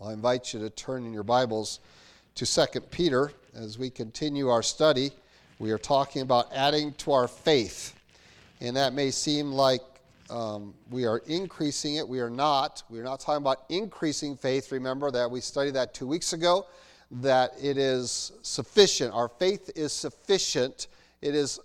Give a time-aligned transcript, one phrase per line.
[0.00, 1.80] I invite you to turn in your Bibles
[2.36, 5.10] to 2 Peter as we continue our study.
[5.58, 7.98] We are talking about adding to our faith.
[8.60, 9.80] And that may seem like
[10.30, 12.06] um, we are increasing it.
[12.06, 12.84] We are not.
[12.88, 14.70] We are not talking about increasing faith.
[14.70, 16.66] Remember that we studied that two weeks ago,
[17.10, 19.12] that it is sufficient.
[19.12, 20.86] Our faith is sufficient.
[21.22, 21.58] It is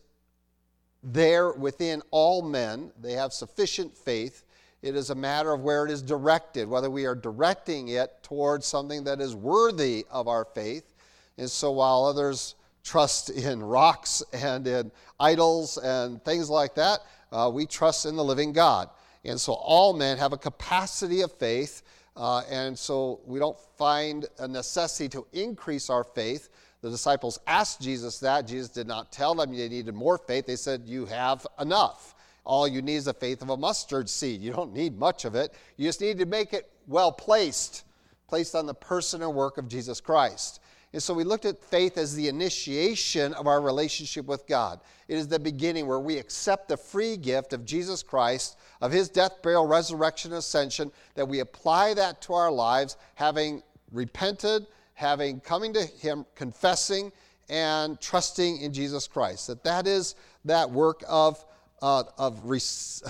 [1.04, 2.92] there within all men.
[3.00, 4.44] They have sufficient faith.
[4.84, 8.66] It is a matter of where it is directed, whether we are directing it towards
[8.66, 10.94] something that is worthy of our faith.
[11.38, 14.92] And so while others trust in rocks and in
[15.22, 17.00] idols and things like that,
[17.32, 18.90] uh, we trust in the living God.
[19.24, 21.82] And so all men have a capacity of faith,
[22.18, 26.50] uh, and so we don't find a necessity to increase our faith.
[26.82, 28.46] The disciples asked Jesus that.
[28.46, 30.46] Jesus did not tell them they needed more faith.
[30.46, 32.13] They said, You have enough.
[32.46, 34.42] All you need is the faith of a mustard seed.
[34.42, 35.54] You don't need much of it.
[35.78, 37.84] You just need to make it well placed,
[38.28, 40.60] placed on the person and work of Jesus Christ.
[40.94, 44.80] And so we looked at faith as the initiation of our relationship with God.
[45.08, 49.10] It is the beginning where we accept the free gift of Jesus Christ, of his
[49.10, 55.74] death, burial, resurrection, ascension, that we apply that to our lives, having repented, having coming
[55.74, 57.12] to him, confessing,
[57.50, 59.48] and trusting in Jesus Christ.
[59.48, 60.14] That that is
[60.46, 61.44] that work of
[61.84, 62.62] uh, of re-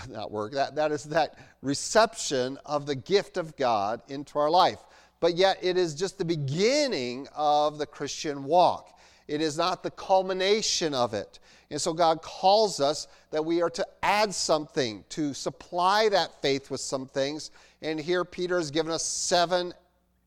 [0.10, 4.80] not work that, that is that reception of the gift of god into our life.
[5.20, 9.00] But yet it is just the beginning of the christian walk.
[9.28, 11.40] It is not the culmination of it.
[11.70, 16.72] And so god calls us that we are to add something to supply that faith
[16.72, 17.52] with some things.
[17.84, 19.74] And here peter has given us seven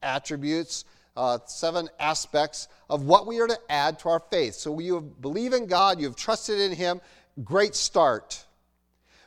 [0.02, 0.84] attributes
[1.16, 4.52] uh, seven aspects of what we are to add to our faith.
[4.52, 7.00] So you believe in God, you've trusted in Him,
[7.44, 8.44] great start.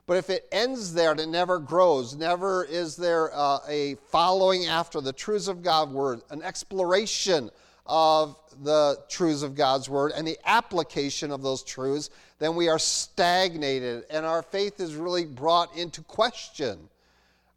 [0.07, 4.65] But if it ends there and it never grows, never is there uh, a following
[4.65, 7.51] after the truths of God's word, an exploration
[7.85, 12.79] of the truths of God's word and the application of those truths, then we are
[12.79, 16.89] stagnated and our faith is really brought into question.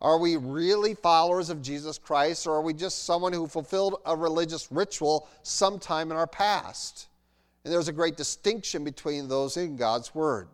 [0.02, 4.16] Are we really followers of Jesus Christ or are we just someone who fulfilled a
[4.16, 7.06] religious ritual sometime in our past?
[7.64, 10.48] And there's a great distinction between those in God's Word.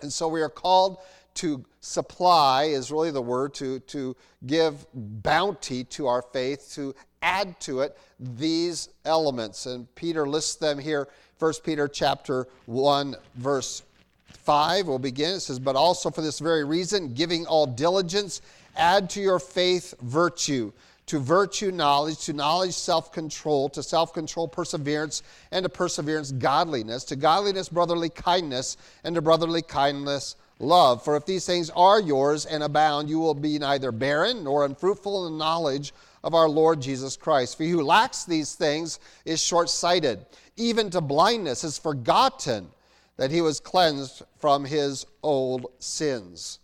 [0.00, 0.98] And so we are called
[1.34, 4.16] to supply, is really the word, to, to
[4.46, 9.66] give bounty to our faith, to add to it these elements.
[9.66, 11.08] And Peter lists them here.
[11.38, 13.82] 1 Peter chapter 1, verse
[14.26, 15.36] 5 will begin.
[15.36, 18.42] It says, But also for this very reason, giving all diligence,
[18.76, 20.72] add to your faith virtue
[21.06, 27.04] to virtue knowledge, to knowledge self control, to self control perseverance, and to perseverance godliness,
[27.04, 31.04] to godliness brotherly kindness, and to brotherly kindness love.
[31.04, 35.26] For if these things are yours and abound, you will be neither barren nor unfruitful
[35.26, 35.92] in the knowledge
[36.22, 37.56] of our Lord Jesus Christ.
[37.56, 40.24] For he who lacks these things is short sighted,
[40.56, 42.68] even to blindness, has forgotten
[43.16, 46.60] that he was cleansed from his old sins.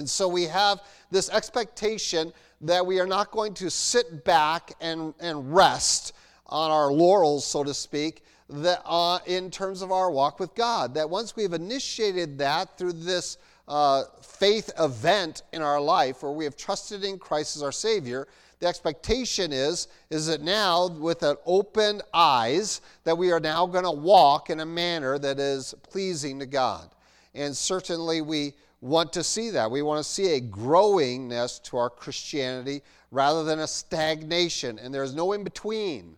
[0.00, 0.80] And so we have
[1.10, 6.14] this expectation that we are not going to sit back and, and rest
[6.46, 10.94] on our laurels, so to speak, that, uh, in terms of our walk with God.
[10.94, 13.36] That once we've initiated that through this
[13.68, 18.26] uh, faith event in our life where we have trusted in Christ as our Savior,
[18.58, 23.84] the expectation is, is that now, with an open eyes, that we are now going
[23.84, 26.88] to walk in a manner that is pleasing to God.
[27.34, 29.70] And certainly we want to see that.
[29.70, 34.78] We want to see a growingness to our Christianity rather than a stagnation.
[34.78, 36.16] And there's no in between.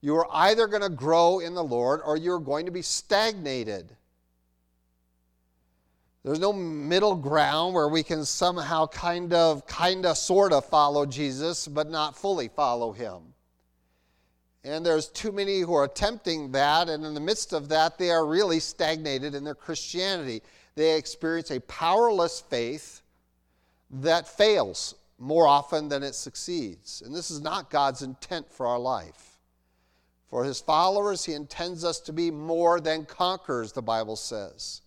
[0.00, 3.96] You are either going to grow in the Lord or you're going to be stagnated.
[6.24, 11.04] There's no middle ground where we can somehow kind of, kind of, sort of follow
[11.04, 13.34] Jesus, but not fully follow him.
[14.62, 18.10] And there's too many who are attempting that, and in the midst of that, they
[18.10, 20.42] are really stagnated in their Christianity
[20.74, 23.02] they experience a powerless faith
[23.90, 27.02] that fails more often than it succeeds.
[27.04, 29.38] And this is not God's intent for our life.
[30.26, 34.80] For his followers, he intends us to be more than conquerors, the Bible says.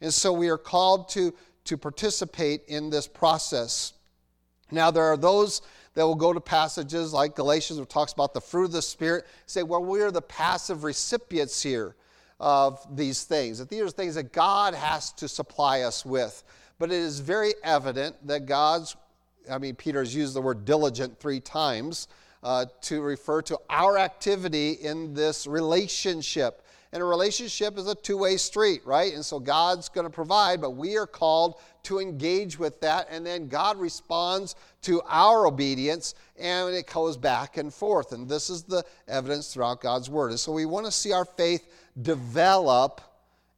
[0.00, 1.32] And so we are called to,
[1.64, 3.94] to participate in this process.
[4.70, 5.62] Now, there are those
[5.94, 9.26] that will go to passages like Galatians, which talks about the fruit of the Spirit,
[9.46, 11.96] say, well, we are the passive recipients here
[12.42, 16.42] of these things, that these are things that God has to supply us with.
[16.80, 18.96] But it is very evident that God's,
[19.48, 22.08] I mean, Peter's used the word diligent three times
[22.42, 26.66] uh, to refer to our activity in this relationship.
[26.92, 29.14] And a relationship is a two way street, right?
[29.14, 33.06] And so God's going to provide, but we are called to engage with that.
[33.08, 38.12] And then God responds to our obedience, and it goes back and forth.
[38.12, 40.32] And this is the evidence throughout God's Word.
[40.32, 41.68] And so we want to see our faith
[42.00, 43.00] develop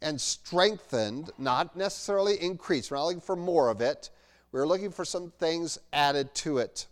[0.02, 2.90] and strengthened, not necessarily increase.
[2.90, 4.10] We're not looking for more of it.
[4.52, 6.86] We're looking for some things added to it.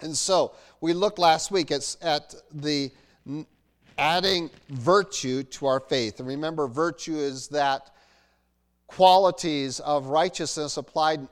[0.00, 2.90] And so we looked last week at, at the
[3.98, 6.20] adding virtue to our faith.
[6.20, 7.90] And remember, virtue is that
[8.86, 11.28] qualities of righteousness applied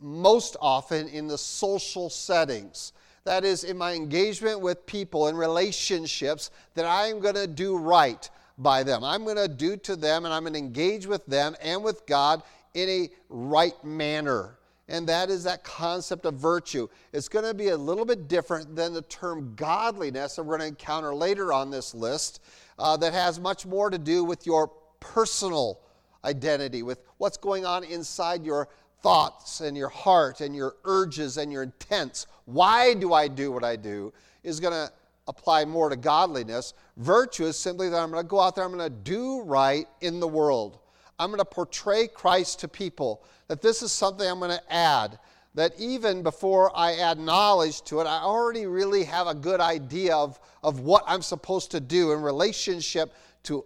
[0.00, 2.92] most often in the social settings.
[3.24, 7.76] That is, in my engagement with people in relationships, that I am going to do
[7.76, 8.28] right
[8.62, 9.02] by them.
[9.02, 12.06] I'm going to do to them and I'm going to engage with them and with
[12.06, 12.42] God
[12.74, 14.58] in a right manner.
[14.88, 16.88] And that is that concept of virtue.
[17.12, 20.72] It's going to be a little bit different than the term godliness that we're going
[20.72, 22.40] to encounter later on this list,
[22.78, 25.80] uh, that has much more to do with your personal
[26.24, 28.68] identity, with what's going on inside your
[29.00, 32.26] thoughts and your heart and your urges and your intents.
[32.46, 34.12] Why do I do what I do?
[34.42, 34.92] Is going to
[35.30, 36.74] apply more to godliness.
[36.96, 39.86] Virtue is simply that I'm going to go out there, I'm going to do right
[40.00, 40.80] in the world.
[41.20, 43.22] I'm going to portray Christ to people.
[43.46, 45.20] That this is something I'm going to add.
[45.54, 50.16] That even before I add knowledge to it, I already really have a good idea
[50.16, 53.64] of, of what I'm supposed to do in relationship to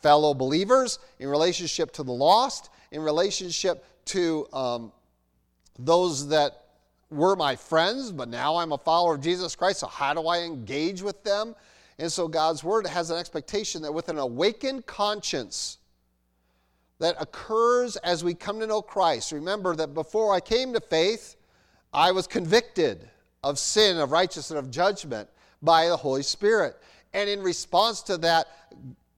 [0.00, 4.92] fellow believers, in relationship to the lost, in relationship to um,
[5.78, 6.65] those that
[7.10, 9.80] were my friends, but now I'm a follower of Jesus Christ.
[9.80, 11.54] So, how do I engage with them?
[11.98, 15.78] And so, God's Word has an expectation that with an awakened conscience
[16.98, 21.36] that occurs as we come to know Christ, remember that before I came to faith,
[21.92, 23.08] I was convicted
[23.44, 25.28] of sin, of righteousness, of judgment
[25.62, 26.76] by the Holy Spirit.
[27.12, 28.48] And in response to that,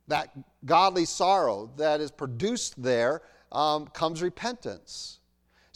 [0.08, 0.30] that
[0.64, 5.17] godly sorrow that is produced there um, comes repentance.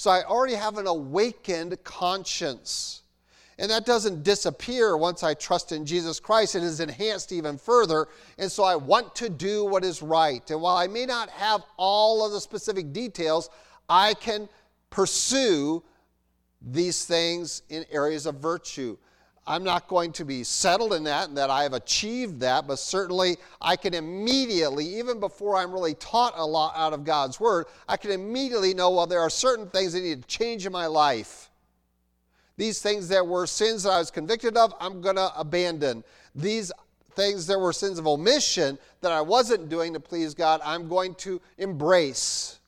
[0.03, 3.03] So I already have an awakened conscience.
[3.57, 6.57] And that doesn't disappear once I trust in Jesus Christ.
[6.57, 8.09] It is enhanced even further.
[8.37, 10.43] And so I want to do what is right.
[10.51, 13.49] And while I may not have all of the specific details,
[13.89, 14.49] I can
[14.91, 15.85] pursue
[16.61, 18.99] these things in areas of virtue.
[19.47, 22.79] I'm not going to be settled in that and that I have achieved that, but
[22.79, 27.67] certainly I can immediately, even before I'm really taught a lot out of God's Word,
[27.89, 30.87] I can immediately know, well, there are certain things that need to change in my
[30.87, 31.51] life.
[32.57, 36.05] These things that were sins that I was convicted of, I'm going to abandon.
[36.35, 36.71] These
[37.15, 41.17] things that were sins of omission that I wasn't doing to please God, I'm going
[41.17, 42.61] to embrace.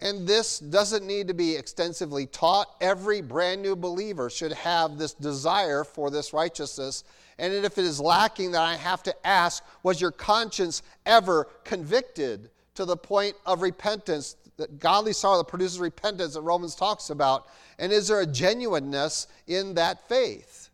[0.00, 2.68] And this doesn't need to be extensively taught.
[2.80, 7.02] Every brand new believer should have this desire for this righteousness.
[7.38, 12.50] And if it is lacking, then I have to ask Was your conscience ever convicted
[12.74, 14.36] to the point of repentance?
[14.56, 17.46] That godly sorrow that produces repentance that Romans talks about.
[17.78, 20.68] And is there a genuineness in that faith?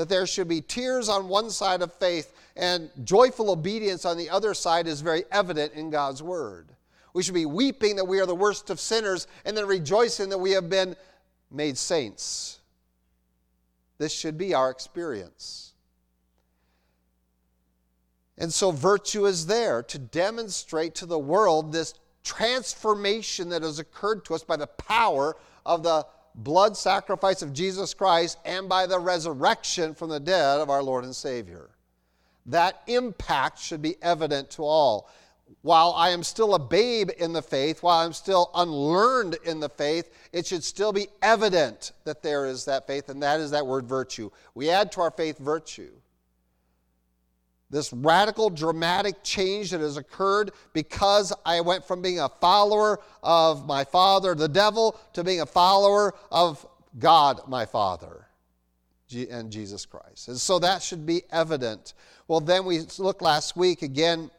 [0.00, 4.28] that there should be tears on one side of faith and joyful obedience on the
[4.28, 6.68] other side is very evident in God's Word.
[7.14, 10.38] We should be weeping that we are the worst of sinners and then rejoicing that
[10.38, 10.94] we have been
[11.50, 12.60] made saints.
[13.96, 15.72] This should be our experience.
[18.36, 24.24] And so, virtue is there to demonstrate to the world this transformation that has occurred
[24.26, 28.98] to us by the power of the blood sacrifice of Jesus Christ and by the
[28.98, 31.70] resurrection from the dead of our Lord and Savior.
[32.46, 35.10] That impact should be evident to all.
[35.62, 39.68] While I am still a babe in the faith, while I'm still unlearned in the
[39.68, 43.66] faith, it should still be evident that there is that faith, and that is that
[43.66, 44.30] word virtue.
[44.54, 45.90] We add to our faith virtue
[47.70, 53.66] this radical, dramatic change that has occurred because I went from being a follower of
[53.66, 56.66] my father, the devil, to being a follower of
[56.98, 58.26] God, my father,
[59.12, 60.28] and Jesus Christ.
[60.28, 61.94] And so that should be evident.
[62.28, 64.30] Well, then we looked last week again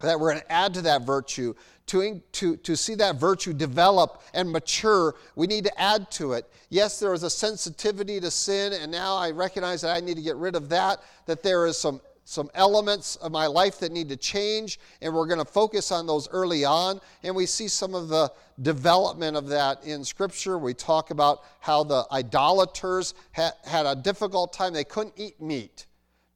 [0.00, 1.54] that we're going to add to that virtue.
[1.86, 6.44] To, to, to see that virtue develop and mature, we need to add to it.
[6.68, 10.22] Yes, there is a sensitivity to sin, and now I recognize that I need to
[10.22, 14.06] get rid of that, that there is some some elements of my life that need
[14.10, 17.00] to change, and we're going to focus on those early on.
[17.22, 18.30] And we see some of the
[18.60, 20.58] development of that in Scripture.
[20.58, 24.74] We talk about how the idolaters had, a difficult time.
[24.74, 25.86] They couldn't eat meat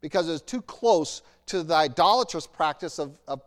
[0.01, 3.43] because it was too close to the idolatrous practice of, of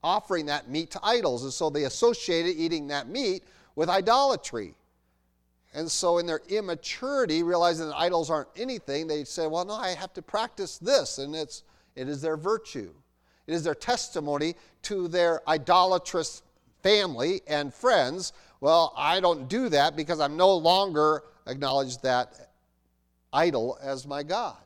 [0.00, 1.42] offering that meat to idols.
[1.42, 3.42] And so they associated eating that meat
[3.74, 4.76] with idolatry.
[5.74, 9.90] And so, in their immaturity, realizing that idols aren't anything, they say, Well, no, I
[9.90, 11.18] have to practice this.
[11.18, 11.62] And it's,
[11.96, 12.92] it is their virtue,
[13.46, 16.42] it is their testimony to their idolatrous
[16.82, 18.32] family and friends.
[18.60, 22.50] Well, I don't do that because I'm no longer acknowledge that
[23.32, 24.56] idol as my God.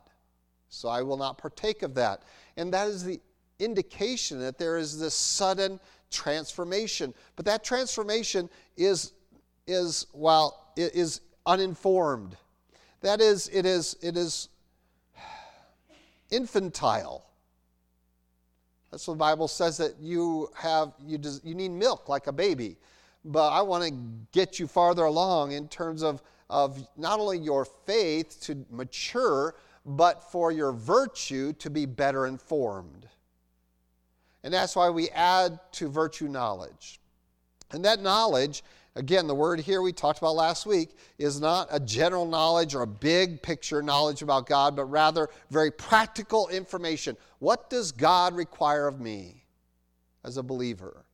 [0.69, 2.23] So I will not partake of that.
[2.57, 3.19] And that is the
[3.59, 5.79] indication that there is this sudden
[6.11, 7.13] transformation.
[7.35, 9.13] But that transformation is,
[9.67, 12.35] is while it is uninformed.
[13.01, 14.49] That is, it is, it is
[16.31, 17.25] infantile.
[18.91, 22.31] That's what the Bible says that you have you, des, you need milk like a
[22.31, 22.77] baby.
[23.25, 23.93] But I want to
[24.31, 29.55] get you farther along in terms of, of not only your faith to mature,
[29.85, 33.07] but for your virtue to be better informed.
[34.43, 36.99] And that's why we add to virtue knowledge.
[37.71, 38.63] And that knowledge,
[38.95, 42.81] again, the word here we talked about last week, is not a general knowledge or
[42.81, 47.17] a big picture knowledge about God, but rather very practical information.
[47.39, 49.43] What does God require of me
[50.23, 51.05] as a believer?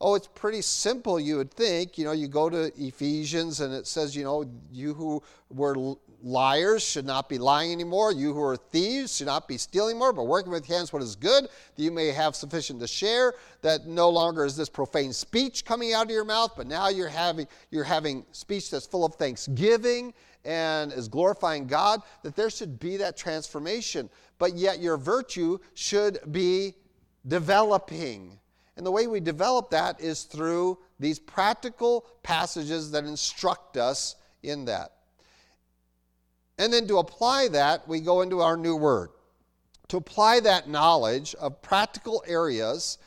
[0.00, 1.96] Oh, it's pretty simple, you would think.
[1.96, 6.82] You know, you go to Ephesians and it says, you know, you who were liars
[6.82, 8.12] should not be lying anymore.
[8.12, 11.16] You who are thieves should not be stealing more, but working with hands what is
[11.16, 13.34] good, that you may have sufficient to share.
[13.62, 17.08] That no longer is this profane speech coming out of your mouth, but now you're
[17.08, 20.14] having you're having speech that's full of thanksgiving
[20.44, 22.00] and is glorifying God.
[22.22, 26.74] That there should be that transformation, but yet your virtue should be
[27.26, 28.38] developing.
[28.76, 34.64] And the way we develop that is through these practical passages that instruct us in
[34.64, 34.92] that.
[36.58, 39.10] And then to apply that, we go into our new word.
[39.88, 42.98] To apply that knowledge of practical areas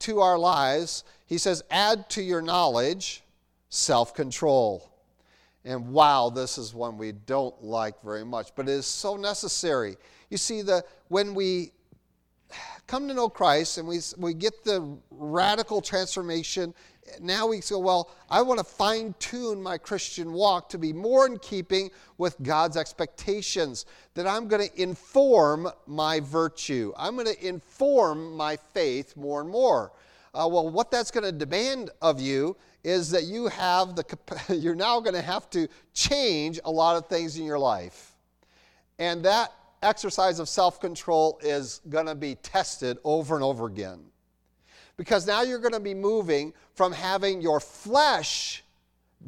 [0.00, 3.22] to our lives, he says, add to your knowledge
[3.68, 4.92] self control.
[5.64, 9.96] And wow, this is one we don't like very much, but it is so necessary.
[10.30, 11.72] You see, the, when we
[12.86, 16.74] come to know Christ and we, we get the radical transformation
[17.20, 21.26] now we say, well, I want to fine tune my Christian walk to be more
[21.26, 26.92] in keeping with God's expectations, that I'm going to inform my virtue.
[26.96, 29.92] I'm going to inform my faith more and more.
[30.34, 34.04] Uh, well, what that's going to demand of you is that you have the,
[34.56, 38.12] you're now going to have to change a lot of things in your life.
[38.98, 44.00] And that exercise of self control is going to be tested over and over again
[44.96, 48.64] because now you're going to be moving from having your flesh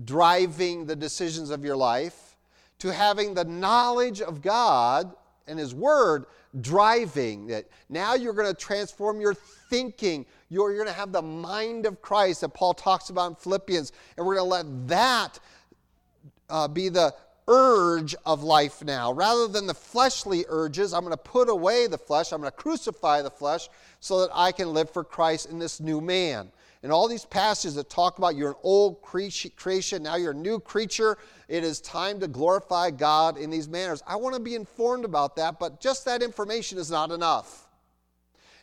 [0.05, 2.37] driving the decisions of your life
[2.79, 5.15] to having the knowledge of God
[5.47, 6.27] and His Word
[6.61, 7.71] driving it.
[7.89, 10.25] Now you're going to transform your thinking.
[10.49, 13.93] You're, you're going to have the mind of Christ that Paul talks about in Philippians,
[14.17, 15.41] and we're going to let that
[16.49, 17.15] uh, be the
[17.49, 19.13] urge of life now.
[19.13, 22.57] Rather than the fleshly urges, I'm going to put away the flesh, I'm going to
[22.57, 23.69] crucify the flesh
[24.01, 26.53] so that I can live for Christ in this new man.
[26.83, 30.61] And all these passages that talk about you're an old creation, now you're a new
[30.61, 34.03] creature, it is time to glorify God in these manners.
[34.07, 37.67] I want to be informed about that, but just that information is not enough.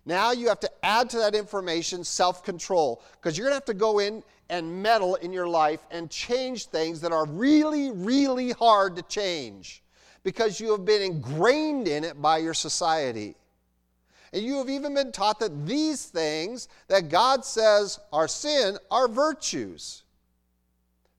[0.05, 3.65] Now you have to add to that information self control because you're going to have
[3.65, 8.51] to go in and meddle in your life and change things that are really, really
[8.51, 9.83] hard to change
[10.23, 13.35] because you have been ingrained in it by your society.
[14.33, 19.07] And you have even been taught that these things that God says are sin are
[19.07, 20.03] virtues.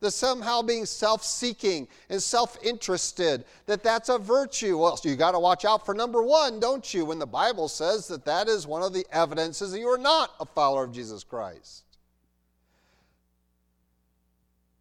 [0.00, 4.76] That somehow being self seeking and self interested, that that's a virtue.
[4.76, 7.68] Well, so you got to watch out for number one, don't you, when the Bible
[7.68, 10.92] says that that is one of the evidences that you are not a follower of
[10.92, 11.85] Jesus Christ.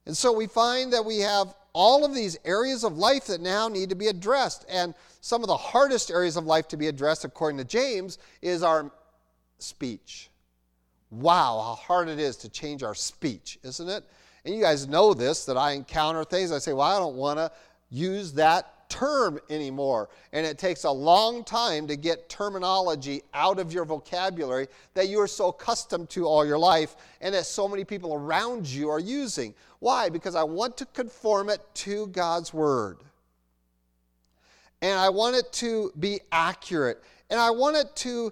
[0.06, 3.68] And so we find that we have all of these areas of life that now
[3.68, 4.66] need to be addressed.
[4.70, 8.64] And some of the hardest areas of life to be addressed, according to James, is
[8.64, 8.92] our
[9.58, 10.30] speech.
[11.10, 14.04] Wow, how hard it is to change our speech, isn't it?
[14.46, 16.52] And you guys know this that I encounter things.
[16.52, 17.52] I say, well, I don't want to
[17.90, 20.10] use that term anymore.
[20.32, 25.20] And it takes a long time to get terminology out of your vocabulary that you
[25.20, 29.00] are so accustomed to all your life and that so many people around you are
[29.00, 29.54] using.
[29.80, 30.08] Why?
[30.08, 33.00] Because I want to conform it to God's Word.
[34.82, 37.04] And I want it to be accurate.
[37.30, 38.32] And I want it to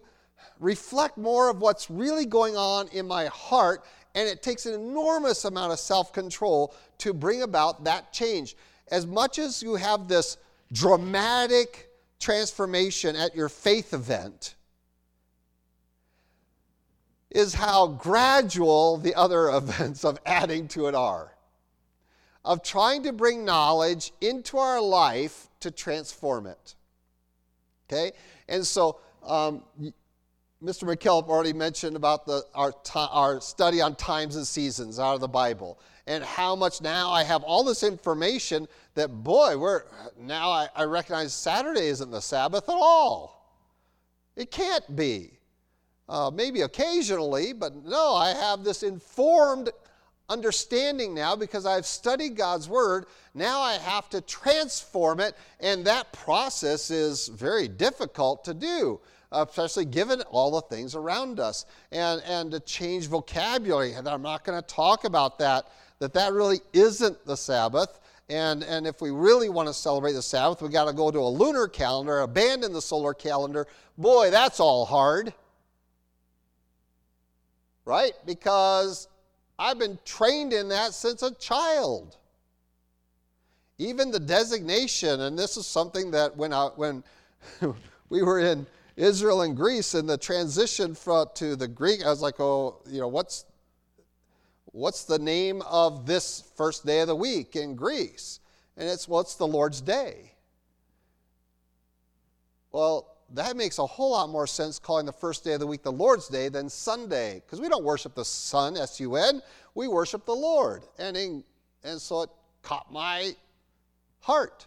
[0.60, 3.84] reflect more of what's really going on in my heart.
[4.16, 8.56] And it takes an enormous amount of self control to bring about that change
[8.92, 10.38] as much as you have this
[10.74, 11.90] dramatic
[12.20, 14.56] transformation at your faith event,
[17.30, 21.30] is how gradual the other events of adding to it are.
[22.46, 26.76] of trying to bring knowledge into our life to transform it.
[27.88, 28.12] Okay?
[28.50, 29.64] And so, um,
[30.62, 30.84] Mr.
[30.84, 35.28] McKillop already mentioned about the, our, our study on times and seasons out of the
[35.28, 39.84] Bible and how much now I have all this information that, boy, we're,
[40.20, 43.58] now I, I recognize Saturday isn't the Sabbath at all.
[44.36, 45.32] It can't be.
[46.10, 49.70] Uh, maybe occasionally, but no, I have this informed
[50.30, 53.06] understanding now because I've studied God's Word.
[53.34, 59.00] Now I have to transform it, and that process is very difficult to do,
[59.32, 61.66] especially given all the things around us.
[61.92, 65.68] And, and to change vocabulary, and I'm not going to talk about that,
[66.04, 68.02] that that really isn't the Sabbath.
[68.28, 71.20] And, and if we really want to celebrate the Sabbath, we got to go to
[71.20, 73.68] a lunar calendar, abandon the solar calendar.
[73.98, 75.34] Boy, that's all hard.
[77.86, 78.12] Right?
[78.26, 79.08] Because
[79.58, 82.18] I've been trained in that since a child.
[83.78, 87.02] Even the designation, and this is something that when, I, when
[88.10, 88.68] we were in
[88.98, 93.00] Israel and Greece and the transition from, to the Greek, I was like, oh, you
[93.00, 93.46] know, what's,
[94.74, 98.42] what's the name of this first day of the week in Greece?
[98.76, 100.34] And it's, well, it's the Lord's Day.
[102.72, 105.84] Well, that makes a whole lot more sense calling the first day of the week
[105.84, 109.42] the Lord's Day than Sunday, because we don't worship the Sun, S U N,
[109.76, 110.84] we worship the Lord.
[111.00, 111.44] And, in,
[111.84, 112.30] and so it
[112.64, 113.36] caught my
[114.22, 114.66] heart.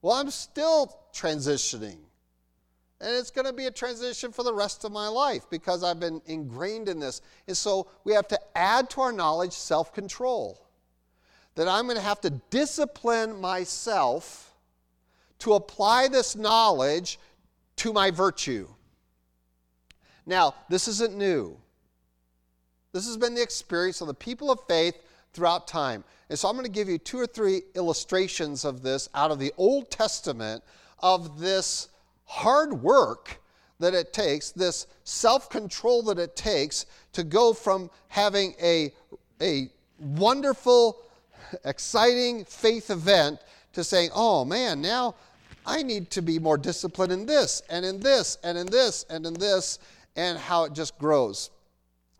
[0.00, 1.98] Well, I'm still transitioning.
[3.00, 6.00] And it's going to be a transition for the rest of my life because I've
[6.00, 7.20] been ingrained in this.
[7.46, 10.66] And so we have to add to our knowledge self control.
[11.56, 14.54] That I'm going to have to discipline myself
[15.40, 17.18] to apply this knowledge
[17.76, 18.68] to my virtue.
[20.24, 21.58] Now, this isn't new.
[22.92, 24.96] This has been the experience of the people of faith
[25.32, 26.02] throughout time.
[26.28, 29.38] And so I'm going to give you two or three illustrations of this out of
[29.38, 30.64] the Old Testament
[31.00, 31.88] of this
[32.26, 33.40] hard work
[33.78, 38.92] that it takes, this self control that it takes to go from having a,
[39.40, 40.98] a wonderful,
[41.64, 43.40] exciting faith event
[43.72, 45.14] to saying, oh man, now
[45.66, 49.26] I need to be more disciplined in this and in this and in this and
[49.26, 49.78] in this,
[50.16, 51.50] and how it just grows.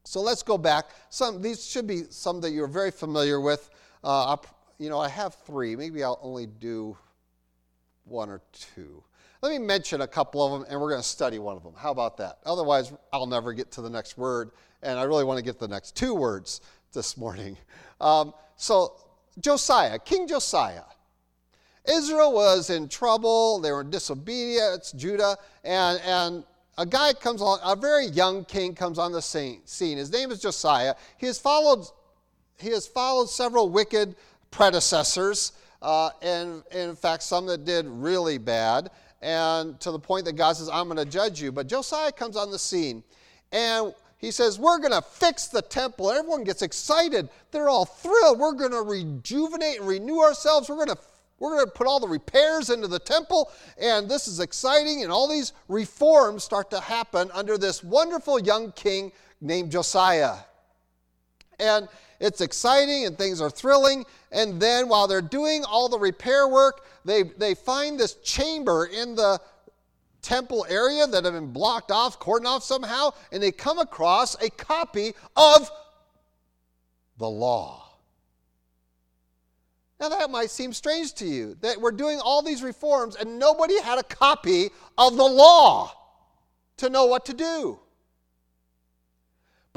[0.05, 0.87] So let's go back.
[1.11, 3.71] Some these should be some that you're very familiar with.
[4.05, 4.37] Uh,
[4.79, 5.75] you know, I have three.
[5.75, 6.97] Maybe I'll only do
[8.05, 9.03] one or two.
[9.47, 11.73] Let me mention a couple of them, and we're going to study one of them.
[11.77, 12.39] How about that?
[12.45, 14.51] Otherwise, I'll never get to the next word,
[14.83, 16.61] and I really want to get the next two words
[16.93, 17.57] this morning.
[18.01, 18.95] Um, so,
[19.41, 20.83] Josiah, King Josiah.
[21.89, 23.59] Israel was in trouble.
[23.61, 25.37] They were in disobedience, Judah.
[25.65, 26.45] And, and
[26.77, 29.63] a guy comes along, a very young king comes on the scene.
[29.65, 30.95] His name is Josiah.
[31.17, 31.87] He has followed,
[32.59, 34.15] he has followed several wicked
[34.51, 38.91] predecessors, uh, and, and in fact, some that did really bad,
[39.23, 41.53] and to the point that God says, I'm going to judge you.
[41.53, 43.03] But Josiah comes on the scene,
[43.53, 46.11] and he says, We're going to fix the temple.
[46.11, 47.29] Everyone gets excited.
[47.51, 48.39] They're all thrilled.
[48.39, 50.69] We're going to rejuvenate and renew ourselves.
[50.69, 50.99] We're going to
[51.39, 55.03] we're going to put all the repairs into the temple, and this is exciting.
[55.03, 60.37] And all these reforms start to happen under this wonderful young king named Josiah.
[61.59, 61.89] And
[62.21, 64.05] it's exciting and things are thrilling.
[64.33, 69.15] And then while they're doing all the repair work, they, they find this chamber in
[69.15, 69.41] the
[70.23, 74.51] temple area that had been blocked off, cordoned off somehow, and they come across a
[74.51, 75.71] copy of
[77.19, 77.85] the law.
[79.99, 83.81] Now, that might seem strange to you that we're doing all these reforms and nobody
[83.81, 85.93] had a copy of the law
[86.79, 87.79] to know what to do.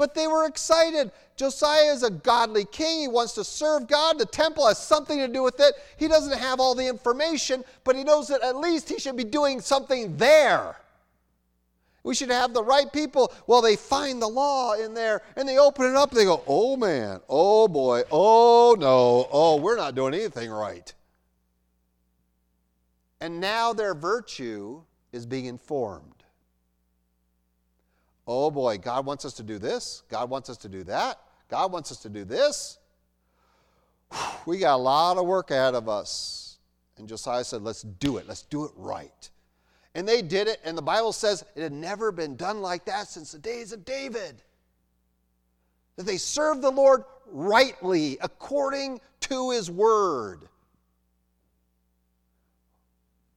[0.00, 1.12] But they were excited.
[1.36, 3.00] Josiah is a godly king.
[3.00, 4.18] He wants to serve God.
[4.18, 5.74] The temple has something to do with it.
[5.98, 9.24] He doesn't have all the information, but he knows that at least he should be
[9.24, 10.76] doing something there.
[12.02, 13.30] We should have the right people.
[13.46, 16.42] Well, they find the law in there and they open it up and they go,
[16.46, 20.94] oh man, oh boy, oh no, oh, we're not doing anything right.
[23.20, 24.80] And now their virtue
[25.12, 26.19] is being informed.
[28.32, 30.04] Oh boy, God wants us to do this.
[30.08, 31.18] God wants us to do that.
[31.48, 32.78] God wants us to do this.
[34.46, 36.58] We got a lot of work ahead of us.
[36.96, 38.28] And Josiah said, let's do it.
[38.28, 39.28] Let's do it right.
[39.96, 43.08] And they did it, and the Bible says it had never been done like that
[43.08, 44.40] since the days of David.
[45.96, 50.42] That they served the Lord rightly, according to his word.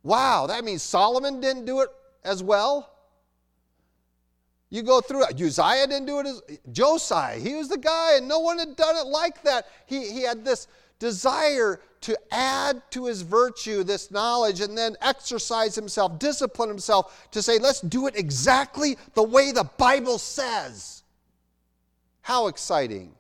[0.04, 1.90] Wow, that means Solomon didn't do it
[2.24, 2.93] as well?
[4.74, 5.40] You go through it.
[5.40, 7.38] Uzziah didn't do it as Josiah.
[7.38, 9.68] He was the guy, and no one had done it like that.
[9.86, 15.76] He, he had this desire to add to his virtue this knowledge and then exercise
[15.76, 21.04] himself, discipline himself to say, let's do it exactly the way the Bible says.
[22.24, 23.14] How exciting!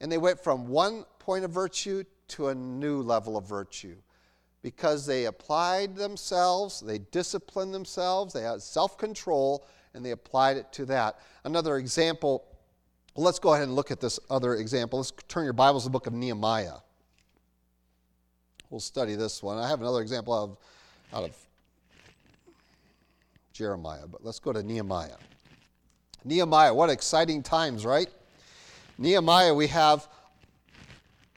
[0.00, 3.96] And they went from one point of virtue to a new level of virtue
[4.66, 10.72] because they applied themselves, they disciplined themselves, they had self control, and they applied it
[10.72, 11.20] to that.
[11.44, 12.44] Another example,
[13.14, 14.98] well, let's go ahead and look at this other example.
[14.98, 16.78] Let's turn your Bibles to the book of Nehemiah.
[18.68, 19.56] We'll study this one.
[19.56, 20.58] I have another example of,
[21.12, 21.36] out of
[23.52, 25.14] Jeremiah, but let's go to Nehemiah.
[26.24, 28.10] Nehemiah, what exciting times, right?
[28.98, 30.08] Nehemiah, we have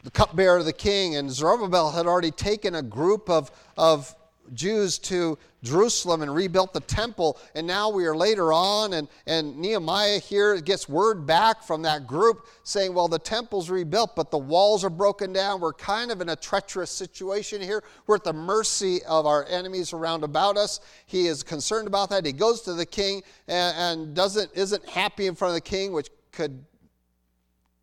[0.04, 4.16] the cupbearer of the king, and Zerubbabel had already taken a group of, of
[4.54, 7.38] Jews to Jerusalem and rebuilt the temple.
[7.56, 12.08] And now we are later on, and, and Nehemiah here gets word back from that
[12.08, 15.60] group saying, Well, the temple's rebuilt, but the walls are broken down.
[15.60, 17.84] We're kind of in a treacherous situation here.
[18.08, 20.80] We're at the mercy of our enemies around about us.
[21.06, 22.26] He is concerned about that.
[22.26, 25.92] He goes to the king and, and doesn't, isn't happy in front of the king,
[25.92, 26.64] which could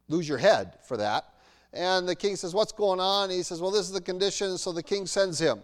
[0.08, 1.24] lose your head for that.
[1.76, 3.30] And the king says, What's going on?
[3.30, 4.56] He says, Well, this is the condition.
[4.58, 5.60] So the king sends him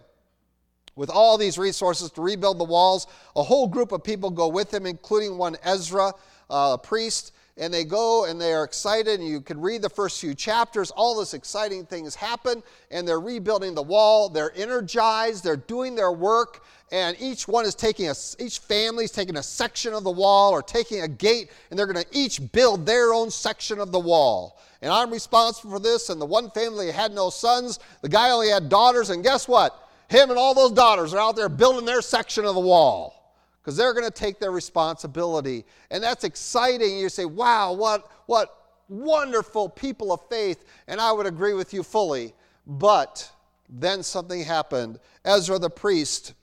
[0.95, 3.07] with all these resources to rebuild the walls.
[3.35, 6.13] A whole group of people go with him, including one Ezra,
[6.49, 7.33] uh, a priest.
[7.55, 10.89] And they go and they are excited, and you can read the first few chapters.
[10.91, 14.29] All this exciting things happen, and they're rebuilding the wall.
[14.29, 19.11] They're energized, they're doing their work, and each one is taking a, each family is
[19.11, 22.51] taking a section of the wall or taking a gate, and they're going to each
[22.51, 24.61] build their own section of the wall.
[24.79, 26.11] And I'm responsible for this.
[26.11, 29.89] And the one family had no sons, the guy only had daughters, and guess what?
[30.07, 33.75] Him and all those daughters are out there building their section of the wall because
[33.75, 35.65] they're going to take their responsibility.
[35.89, 36.99] And that's exciting.
[36.99, 38.55] You say, wow, what, what
[38.87, 40.63] wonderful people of faith.
[40.87, 42.35] And I would agree with you fully.
[42.67, 43.31] But
[43.67, 44.99] then something happened.
[45.25, 46.35] Ezra the priest,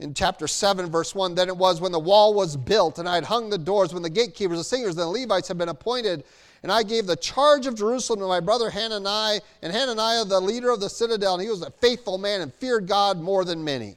[0.00, 3.14] in chapter 7, verse 1, then it was when the wall was built and I
[3.14, 6.24] had hung the doors, when the gatekeepers, the singers, and the Levites had been appointed,
[6.62, 10.70] and I gave the charge of Jerusalem to my brother Hanani, and Hananiah, the leader
[10.70, 13.96] of the citadel, and he was a faithful man and feared God more than many.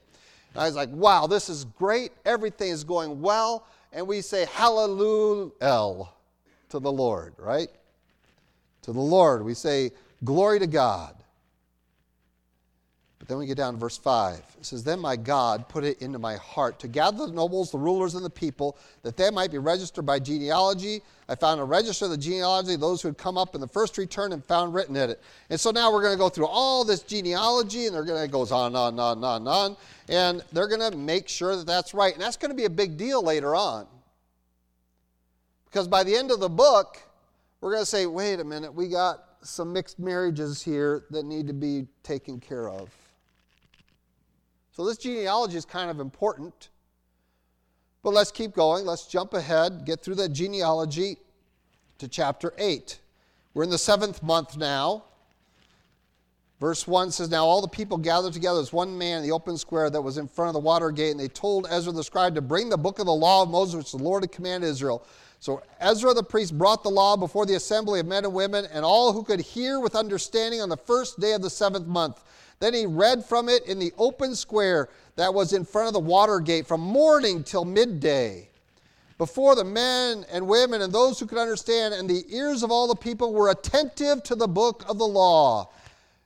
[0.53, 2.11] And I was like, wow, this is great.
[2.25, 3.65] Everything is going well.
[3.93, 7.69] And we say hallelujah to the Lord, right?
[8.83, 9.43] To the Lord.
[9.43, 9.91] We say,
[10.25, 11.15] glory to God.
[13.27, 14.37] But then we get down to verse 5.
[14.37, 17.77] It says, Then my God put it into my heart to gather the nobles, the
[17.77, 21.01] rulers, and the people, that they might be registered by genealogy.
[21.27, 23.97] I found a register of the genealogy those who had come up in the first
[23.97, 25.21] return and found written in it.
[25.49, 28.31] And so now we're going to go through all this genealogy, and they're going to
[28.31, 32.13] goes on, on, on, on, on, and they're going to make sure that that's right.
[32.13, 33.87] And that's going to be a big deal later on.
[35.65, 36.97] Because by the end of the book,
[37.59, 41.47] we're going to say, wait a minute, we got some mixed marriages here that need
[41.47, 42.89] to be taken care of.
[44.77, 46.69] So this genealogy is kind of important.
[48.03, 48.85] But let's keep going.
[48.85, 51.17] Let's jump ahead, get through that genealogy
[51.97, 52.99] to chapter 8.
[53.55, 55.05] We're in the seventh month now.
[56.59, 59.57] Verse 1 says, Now all the people gathered together as one man in the open
[59.57, 62.35] square that was in front of the water gate, and they told Ezra the scribe
[62.35, 65.07] to bring the book of the law of Moses, which the Lord had commanded Israel.
[65.39, 68.85] So Ezra the priest brought the law before the assembly of men and women, and
[68.85, 72.23] all who could hear with understanding on the first day of the seventh month.
[72.59, 75.99] Then he read from it in the open square that was in front of the
[75.99, 78.49] water gate from morning till midday.
[79.17, 82.87] Before the men and women and those who could understand, and the ears of all
[82.87, 85.69] the people were attentive to the book of the law.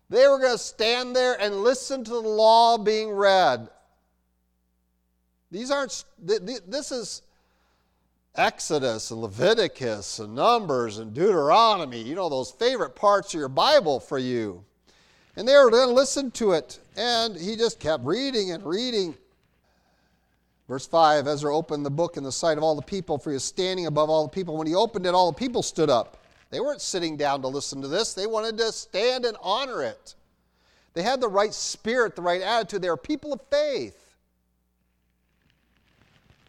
[0.10, 3.70] They were going to stand there and listen to the law being read.
[5.52, 7.22] These aren't, this is
[8.36, 14.00] Exodus and Leviticus and Numbers and Deuteronomy, you know, those favorite parts of your Bible
[14.00, 14.64] for you.
[15.36, 16.80] And they were going to listen to it.
[16.98, 19.16] And he just kept reading and reading.
[20.68, 23.36] Verse 5 Ezra opened the book in the sight of all the people, for he
[23.36, 24.58] was standing above all the people.
[24.58, 26.18] When he opened it, all the people stood up.
[26.50, 30.16] They weren't sitting down to listen to this, they wanted to stand and honor it.
[30.94, 32.82] They had the right spirit, the right attitude.
[32.82, 34.16] They were people of faith.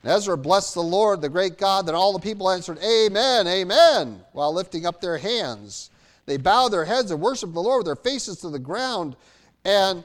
[0.02, 1.86] And Ezra blessed the Lord, the great God.
[1.86, 5.90] Then all the people answered, Amen, Amen, while lifting up their hands.
[6.26, 9.16] They bow their heads and worship the Lord with their faces to the ground.
[9.64, 10.04] And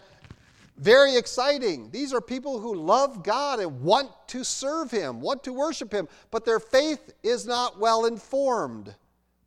[0.78, 1.90] very exciting.
[1.92, 6.08] These are people who love God and want to serve Him, want to worship Him,
[6.30, 8.94] but their faith is not well informed,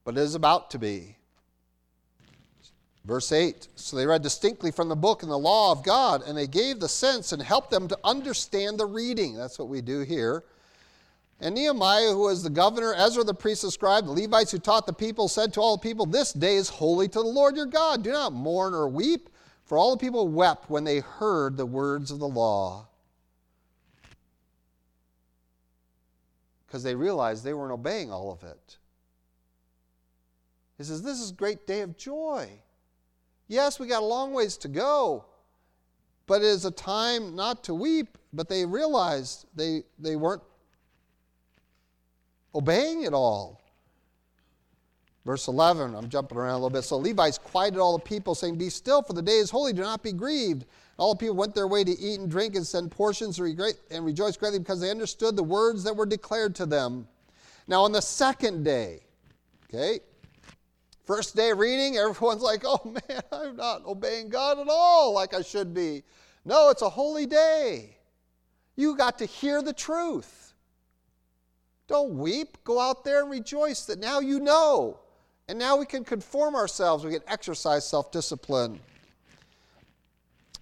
[0.04, 1.16] but it is about to be.
[3.04, 6.37] Verse 8 So they read distinctly from the book and the law of God, and
[6.37, 9.37] they gave the sense and helped them to understand the reading.
[9.37, 10.44] That's what we do here.
[11.40, 14.87] And Nehemiah, who was the governor, Ezra the priest, the scribe, the Levites who taught
[14.87, 17.66] the people, said to all the people, This day is holy to the Lord your
[17.66, 18.03] God.
[18.03, 19.31] Do not mourn or weep.
[19.64, 22.88] For all the people wept when they heard the words of the law.
[26.66, 28.76] Because they realized they weren't obeying all of it.
[30.76, 32.50] He says, This is a great day of joy.
[33.48, 35.24] Yes, we got a long ways to go,
[36.26, 38.18] but it is a time not to weep.
[38.33, 40.42] But they realized they, they weren't
[42.54, 43.60] obeying it all.
[45.26, 46.82] Verse 11, I'm jumping around a little bit.
[46.82, 49.82] So Levites quieted all the people, saying, Be still, for the day is holy, do
[49.82, 50.64] not be grieved.
[50.96, 54.36] All the people went their way to eat and drink and send portions and rejoice
[54.36, 57.06] greatly because they understood the words that were declared to them.
[57.68, 59.00] Now, on the second day,
[59.64, 60.00] okay,
[61.04, 65.42] first day reading, everyone's like, oh man, I'm not obeying God at all like I
[65.42, 66.02] should be.
[66.44, 67.96] No, it's a holy day.
[68.76, 70.49] You got to hear the truth.
[71.90, 72.57] Don't weep.
[72.62, 75.00] Go out there and rejoice that now you know.
[75.48, 77.05] And now we can conform ourselves.
[77.05, 78.79] We can exercise self discipline.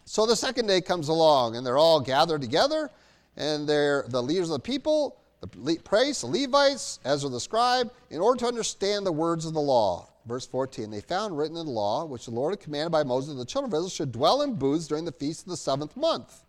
[0.07, 2.91] So the second day comes along, and they're all gathered together,
[3.37, 5.19] and they're the leaders of the people,
[5.55, 9.61] the priests, the Levites, Ezra the scribe, in order to understand the words of the
[9.61, 10.09] law.
[10.25, 13.35] Verse 14, they found written in the law, which the Lord had commanded by Moses,
[13.35, 15.95] that the children of Israel should dwell in booths during the feast of the seventh
[15.95, 16.45] month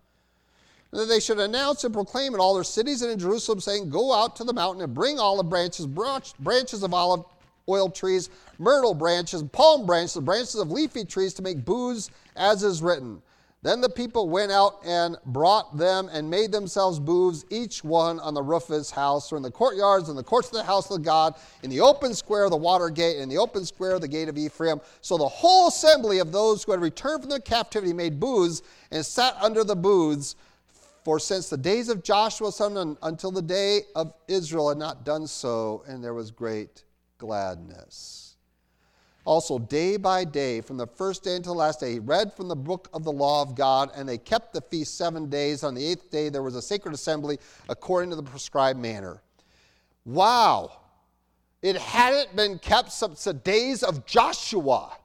[0.91, 4.13] that they should announce and proclaim in all their cities and in Jerusalem, saying, Go
[4.13, 7.23] out to the mountain and bring olive branches, branches of olive
[7.67, 12.82] oil trees, myrtle branches, palm branches, branches of leafy trees to make booths, as is
[12.82, 13.21] written.
[13.62, 18.34] Then the people went out and brought them and made themselves booths, each one on
[18.34, 20.89] the roof of his house, or in the courtyards, in the courts of the house
[20.89, 23.95] of God, in the open square of the water gate, and in the open square
[23.95, 24.80] of the gate of Ephraim.
[25.02, 29.06] So the whole assembly of those who had returned from their captivity made booths and
[29.06, 30.38] sat under the booths
[31.10, 35.26] for since the days of Joshua son until the day of Israel had not done
[35.26, 36.84] so, and there was great
[37.17, 38.36] gladness.
[39.26, 42.48] Also, day by day, from the first day until the last day, he read from
[42.48, 45.63] the book of the law of God, and they kept the feast seven days.
[45.63, 49.24] On the eighth day, there was a sacred assembly according to the prescribed manner.
[50.06, 50.74] Wow!
[51.63, 54.95] It hadn't been kept since the days of Joshua.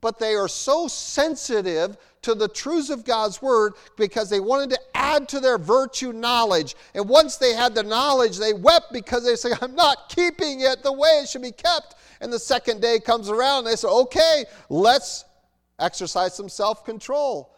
[0.00, 4.80] But they are so sensitive to the truths of God's word because they wanted to
[4.94, 6.76] add to their virtue knowledge.
[6.94, 10.82] And once they had the knowledge, they wept because they say, I'm not keeping it
[10.82, 11.96] the way it should be kept.
[12.20, 15.24] And the second day comes around and they say, okay, let's
[15.78, 17.54] exercise some self control.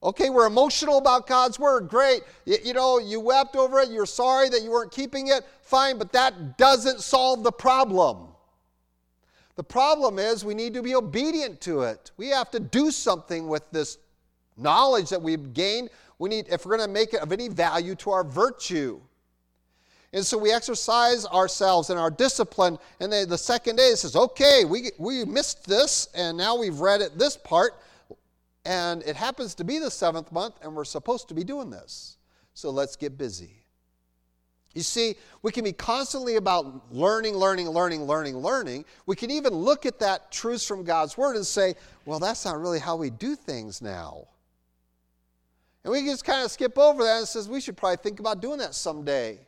[0.00, 1.88] Okay, we're emotional about God's word.
[1.88, 2.22] Great.
[2.44, 3.90] You, you, know, you wept over it.
[3.90, 5.44] You're sorry that you weren't keeping it.
[5.62, 8.28] Fine, but that doesn't solve the problem.
[9.58, 12.12] The problem is we need to be obedient to it.
[12.16, 13.98] We have to do something with this
[14.56, 15.90] knowledge that we've gained.
[16.20, 19.00] We need, if we're going to make it of any value to our virtue.
[20.12, 22.78] And so we exercise ourselves in our discipline.
[23.00, 26.78] And then the second day it says, okay, we, we missed this, and now we've
[26.78, 27.72] read it this part.
[28.64, 32.16] And it happens to be the seventh month, and we're supposed to be doing this.
[32.54, 33.57] So let's get busy.
[34.78, 38.84] You see, we can be constantly about learning, learning, learning, learning, learning.
[39.06, 42.60] We can even look at that truth from God's Word and say, well, that's not
[42.60, 44.28] really how we do things now.
[45.82, 48.40] And we just kind of skip over that and says, we should probably think about
[48.40, 49.40] doing that someday.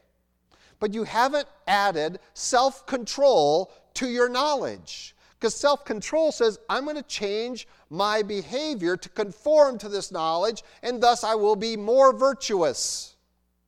[0.81, 5.15] But you haven't added self control to your knowledge.
[5.39, 10.65] Because self control says, I'm going to change my behavior to conform to this knowledge,
[10.83, 13.15] and thus I will be more virtuous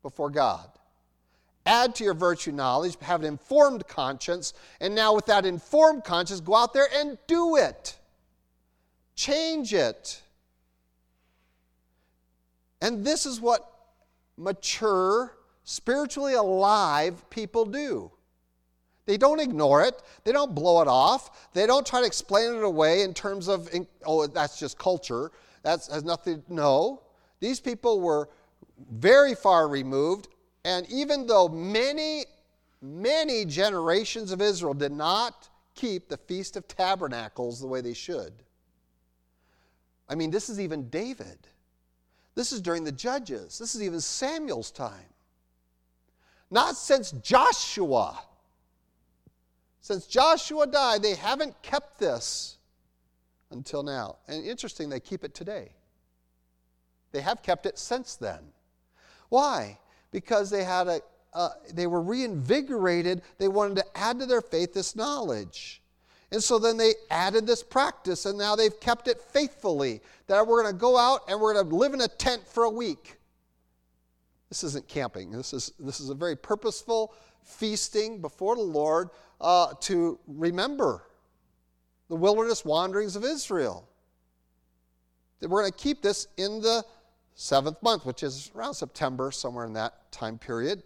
[0.02, 0.71] before God
[1.66, 6.40] add to your virtue knowledge, have an informed conscience, and now with that informed conscience,
[6.40, 7.96] go out there and do it.
[9.14, 10.20] Change it.
[12.80, 13.70] And this is what
[14.36, 18.10] mature, spiritually alive people do.
[19.06, 20.00] They don't ignore it.
[20.24, 21.52] They don't blow it off.
[21.54, 23.68] They don't try to explain it away in terms of,
[24.04, 25.30] oh, that's just culture.
[25.62, 26.42] That has nothing.
[26.48, 27.02] No.
[27.40, 28.28] These people were
[28.90, 30.28] very far removed
[30.64, 32.24] and even though many,
[32.80, 38.32] many generations of Israel did not keep the Feast of Tabernacles the way they should,
[40.08, 41.38] I mean, this is even David.
[42.34, 43.58] This is during the Judges.
[43.58, 45.06] This is even Samuel's time.
[46.50, 48.22] Not since Joshua.
[49.80, 52.58] Since Joshua died, they haven't kept this
[53.50, 54.16] until now.
[54.28, 55.72] And interesting, they keep it today.
[57.12, 58.40] They have kept it since then.
[59.28, 59.78] Why?
[60.12, 61.00] Because they had a
[61.34, 63.22] uh, they were reinvigorated.
[63.38, 65.82] They wanted to add to their faith this knowledge.
[66.30, 70.00] And so then they added this practice, and now they've kept it faithfully.
[70.28, 72.64] That we're going to go out and we're going to live in a tent for
[72.64, 73.18] a week.
[74.48, 75.30] This isn't camping.
[75.30, 81.04] This is, this is a very purposeful feasting before the Lord uh, to remember
[82.08, 83.88] the wilderness wanderings of Israel.
[85.40, 86.84] That we're going to keep this in the
[87.34, 90.82] seventh month, which is around September, somewhere in that time period.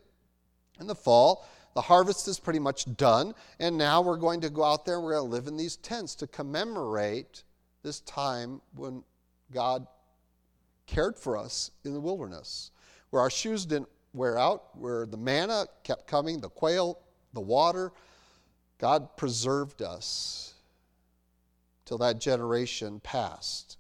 [0.80, 4.64] In the fall, the harvest is pretty much done, and now we're going to go
[4.64, 7.42] out there and we're going to live in these tents to commemorate
[7.82, 9.02] this time when
[9.52, 9.86] God
[10.86, 12.70] cared for us in the wilderness,
[13.10, 16.98] where our shoes didn't wear out, where the manna kept coming, the quail,
[17.34, 17.92] the water.
[18.78, 20.54] God preserved us
[21.84, 23.76] till that generation passed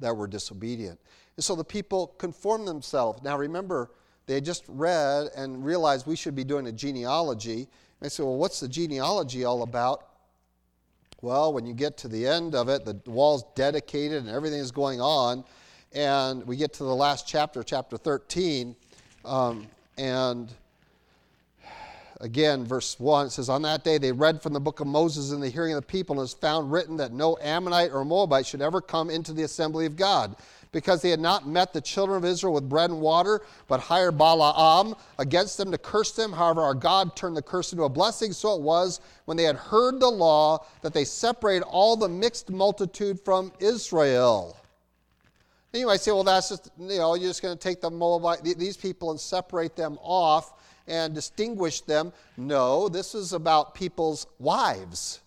[0.00, 0.98] that were disobedient.
[1.36, 3.22] And so the people conformed themselves.
[3.22, 3.90] Now remember,
[4.26, 7.60] they just read and realized we should be doing a genealogy.
[7.60, 7.68] And
[8.00, 10.06] they said, Well, what's the genealogy all about?
[11.22, 14.70] Well, when you get to the end of it, the wall's dedicated and everything is
[14.70, 15.44] going on.
[15.92, 18.76] And we get to the last chapter, chapter 13.
[19.24, 20.52] Um, and
[22.20, 25.32] again, verse 1, it says, On that day they read from the book of Moses
[25.32, 28.04] in the hearing of the people, and it was found written that no Ammonite or
[28.04, 30.36] Moabite should ever come into the assembly of God,
[30.72, 34.18] because they had not met the children of Israel with bread and water, but hired
[34.18, 36.32] Balaam against them to curse them.
[36.32, 38.32] However, our God turned the curse into a blessing.
[38.32, 42.50] So it was when they had heard the law that they separated all the mixed
[42.50, 44.58] multitude from Israel.
[45.72, 47.90] And you might say, well, that's just, you know, you're just going to take the
[47.90, 50.52] Moabite, these people and separate them off
[50.86, 52.12] and distinguish them.
[52.36, 55.20] No, this is about people's wives.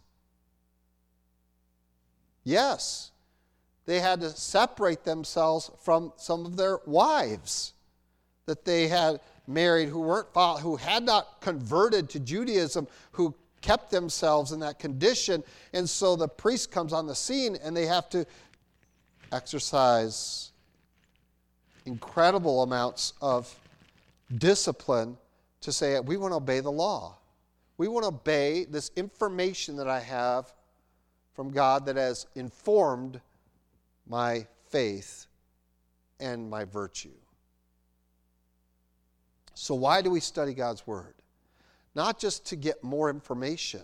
[2.44, 3.12] Yes,
[3.86, 7.74] they had to separate themselves from some of their wives
[8.46, 10.28] that they had married who weren't
[10.62, 15.44] who had not converted to Judaism, who kept themselves in that condition.
[15.74, 18.26] And so the priest comes on the scene and they have to
[19.32, 20.52] exercise
[21.86, 23.54] incredible amounts of
[24.38, 25.18] discipline
[25.62, 27.18] to say, we want to obey the law.
[27.78, 30.54] We want to obey this information that I have
[31.34, 33.22] from God that has informed
[34.08, 35.28] my faith
[36.20, 37.14] and my virtue.
[39.54, 41.16] So, why do we study God's Word?
[41.96, 43.82] Not just to get more information.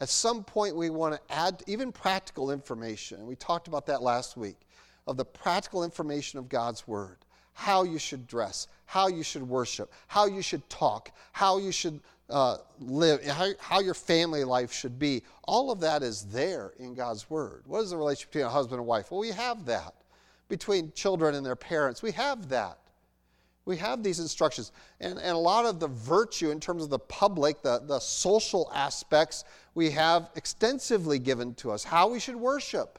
[0.00, 3.26] At some point, we want to add even practical information.
[3.26, 4.58] We talked about that last week
[5.06, 7.18] of the practical information of God's Word
[7.54, 12.00] how you should dress, how you should worship, how you should talk, how you should
[12.30, 15.22] uh, live, how, how your family life should be.
[15.44, 17.62] All of that is there in God's Word.
[17.66, 19.10] What is the relationship between a husband and wife?
[19.10, 19.94] Well, we have that.
[20.48, 22.78] Between children and their parents, we have that.
[23.66, 24.72] We have these instructions.
[25.00, 28.70] And, and a lot of the virtue in terms of the public, the, the social
[28.74, 31.82] aspects, we have extensively given to us.
[31.82, 32.98] How we should worship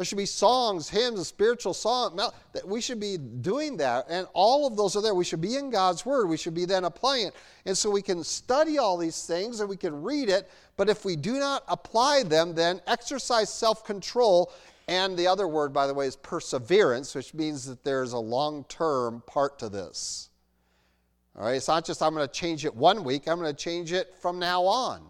[0.00, 2.16] there should be songs, hymns, spiritual song.
[2.54, 4.06] That we should be doing that.
[4.08, 5.14] And all of those are there.
[5.14, 6.26] We should be in God's Word.
[6.26, 7.34] We should be then applying it.
[7.66, 10.48] And so we can study all these things and we can read it.
[10.78, 14.54] But if we do not apply them, then exercise self control.
[14.88, 18.64] And the other word, by the way, is perseverance, which means that there's a long
[18.70, 20.30] term part to this.
[21.36, 23.64] All right, it's not just I'm going to change it one week, I'm going to
[23.64, 25.02] change it from now on.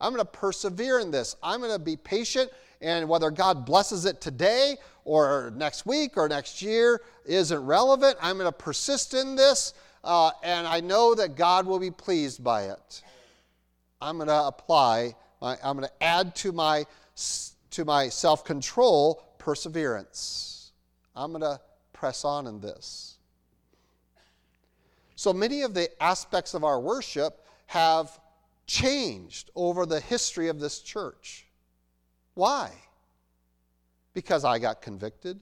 [0.00, 1.36] I'm going to persevere in this.
[1.44, 2.50] I'm going to be patient
[2.84, 8.16] and whether God blesses it today or next week or next year isn't relevant.
[8.20, 9.72] I'm going to persist in this,
[10.04, 13.02] uh, and I know that God will be pleased by it.
[14.02, 16.84] I'm going to apply, my, I'm going to add to my,
[17.70, 20.72] to my self control perseverance.
[21.16, 21.60] I'm going to
[21.94, 23.16] press on in this.
[25.16, 28.18] So many of the aspects of our worship have
[28.66, 31.46] changed over the history of this church.
[32.34, 32.70] Why?
[34.12, 35.40] Because I got convicted.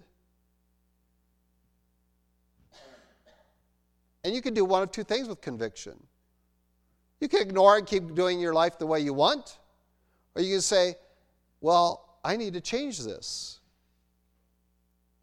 [4.24, 5.94] And you can do one of two things with conviction.
[7.20, 9.58] You can ignore it and keep doing your life the way you want,
[10.34, 10.94] or you can say,
[11.60, 13.60] Well, I need to change this.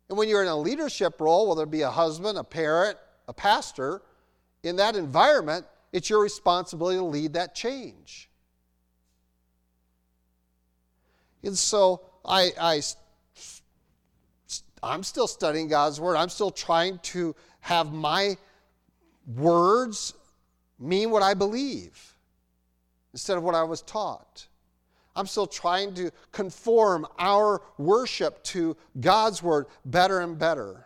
[0.09, 3.33] And when you're in a leadership role, whether it be a husband, a parent, a
[3.33, 4.01] pastor,
[4.63, 8.28] in that environment, it's your responsibility to lead that change.
[11.43, 12.81] And so I, I,
[14.83, 16.15] I'm still studying God's Word.
[16.15, 18.37] I'm still trying to have my
[19.35, 20.13] words
[20.79, 22.15] mean what I believe
[23.13, 24.47] instead of what I was taught.
[25.15, 30.85] I'm still trying to conform our worship to God's Word better and better.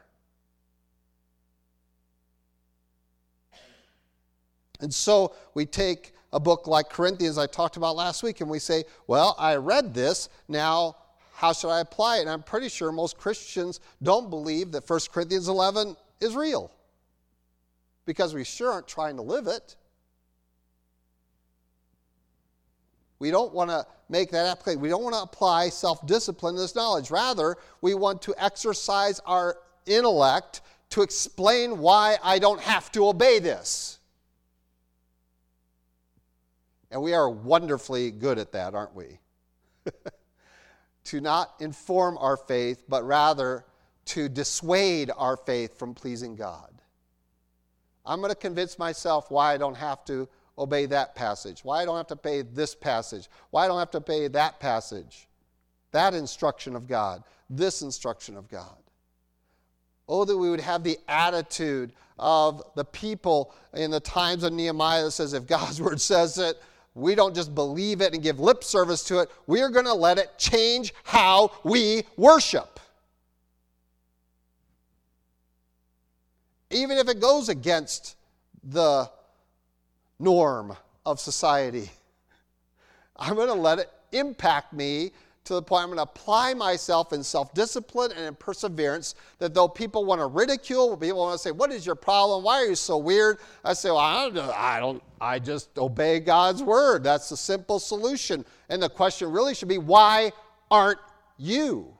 [4.79, 8.59] And so we take a book like Corinthians I talked about last week, and we
[8.59, 10.97] say, Well, I read this, now
[11.35, 12.21] how should I apply it?
[12.21, 16.71] And I'm pretty sure most Christians don't believe that 1 Corinthians 11 is real.
[18.05, 19.75] because we sure aren't trying to live it.
[23.19, 24.81] We don't want to make that application.
[24.81, 27.09] We don't want to apply self discipline to this knowledge.
[27.11, 33.39] Rather, we want to exercise our intellect to explain why I don't have to obey
[33.39, 33.99] this.
[36.93, 39.17] And we are wonderfully good at that, aren't we?
[41.05, 43.65] to not inform our faith, but rather
[44.05, 46.69] to dissuade our faith from pleasing God.
[48.05, 51.85] I'm going to convince myself why I don't have to obey that passage, why I
[51.85, 55.27] don't have to obey this passage, why I don't have to obey that passage,
[55.93, 58.77] that instruction of God, this instruction of God.
[60.07, 65.05] Oh, that we would have the attitude of the people in the times of Nehemiah
[65.05, 66.61] that says, if God's word says it,
[66.95, 69.31] we don't just believe it and give lip service to it.
[69.47, 72.79] We are going to let it change how we worship.
[76.69, 78.15] Even if it goes against
[78.63, 79.09] the
[80.19, 80.75] norm
[81.05, 81.89] of society,
[83.17, 85.11] I'm going to let it impact me
[85.45, 89.15] to the point I'm going to apply myself in self discipline and in perseverance.
[89.39, 92.43] That though people want to ridicule, people want to say, What is your problem?
[92.43, 93.39] Why are you so weird?
[93.63, 97.03] I say, Well, I don't, I, don't, I just obey God's word.
[97.03, 98.45] That's the simple solution.
[98.69, 100.31] And the question really should be, Why
[100.71, 100.99] aren't
[101.37, 101.93] you?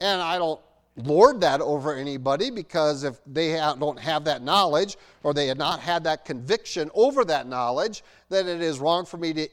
[0.00, 0.60] And I don't
[0.96, 5.80] lord that over anybody because if they don't have that knowledge or they had not
[5.80, 9.48] had that conviction over that knowledge, then it is wrong for me to,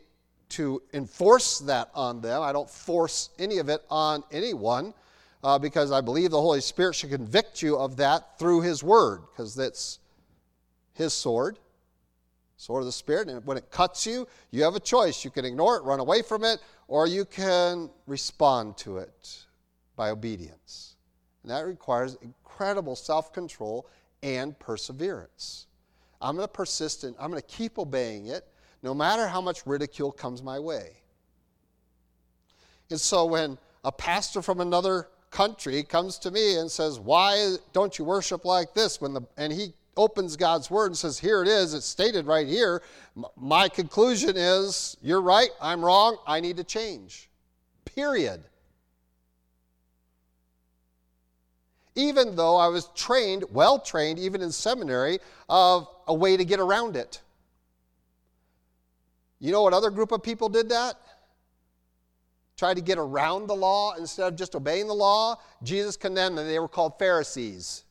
[0.49, 2.41] to enforce that on them.
[2.41, 4.93] I don't force any of it on anyone
[5.43, 9.21] uh, because I believe the Holy Spirit should convict you of that through His Word
[9.31, 9.99] because that's
[10.93, 11.57] His sword.
[12.57, 15.25] Sword of the Spirit, and when it cuts you, you have a choice.
[15.25, 19.45] You can ignore it, run away from it, or you can respond to it
[19.95, 20.90] by obedience.
[21.43, 23.87] And that requires incredible self control
[24.23, 25.67] and perseverance.
[26.21, 28.47] I'm going to persist in, I'm going to keep obeying it
[28.83, 30.97] no matter how much ridicule comes my way.
[32.89, 37.97] And so when a pastor from another country comes to me and says, Why don't
[37.97, 39.01] you worship like this?
[39.01, 42.47] When the, and he opens God's word and says, Here it is, it's stated right
[42.47, 42.83] here.
[43.35, 47.29] My conclusion is, You're right, I'm wrong, I need to change.
[47.85, 48.43] Period.
[51.95, 55.19] Even though I was trained, well trained, even in seminary,
[55.49, 57.21] of a way to get around it.
[59.39, 60.95] You know what other group of people did that?
[62.57, 65.35] Tried to get around the law instead of just obeying the law.
[65.63, 66.47] Jesus condemned them.
[66.47, 67.83] They were called Pharisees.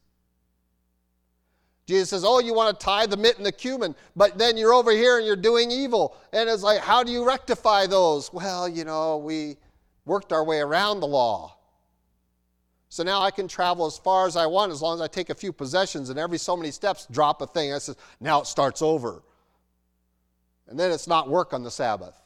[1.90, 4.72] Jesus says, Oh, you want to tithe the mint and the cumin, but then you're
[4.72, 6.16] over here and you're doing evil.
[6.32, 8.32] And it's like, How do you rectify those?
[8.32, 9.56] Well, you know, we
[10.04, 11.56] worked our way around the law.
[12.90, 15.30] So now I can travel as far as I want as long as I take
[15.30, 17.72] a few possessions and every so many steps drop a thing.
[17.72, 19.22] I says, now it starts over.
[20.66, 22.16] And then it's not work on the Sabbath.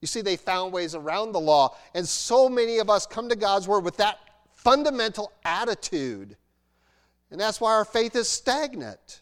[0.00, 1.76] You see, they found ways around the law.
[1.94, 4.18] And so many of us come to God's Word with that
[4.54, 6.34] fundamental attitude.
[7.30, 9.20] And that's why our faith is stagnant.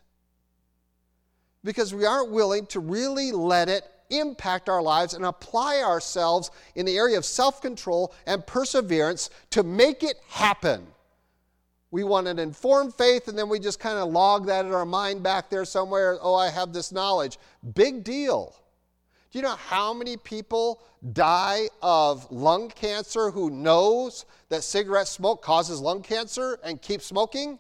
[1.65, 6.87] Because we aren't willing to really let it impact our lives and apply ourselves in
[6.87, 10.87] the area of self control and perseverance to make it happen.
[11.91, 14.87] We want an informed faith, and then we just kind of log that in our
[14.87, 16.19] mind back there somewhere.
[16.21, 17.39] Oh, I have this knowledge.
[17.75, 18.55] Big deal.
[19.31, 20.83] Do you know how many people
[21.13, 27.59] die of lung cancer who knows that cigarette smoke causes lung cancer and keep smoking?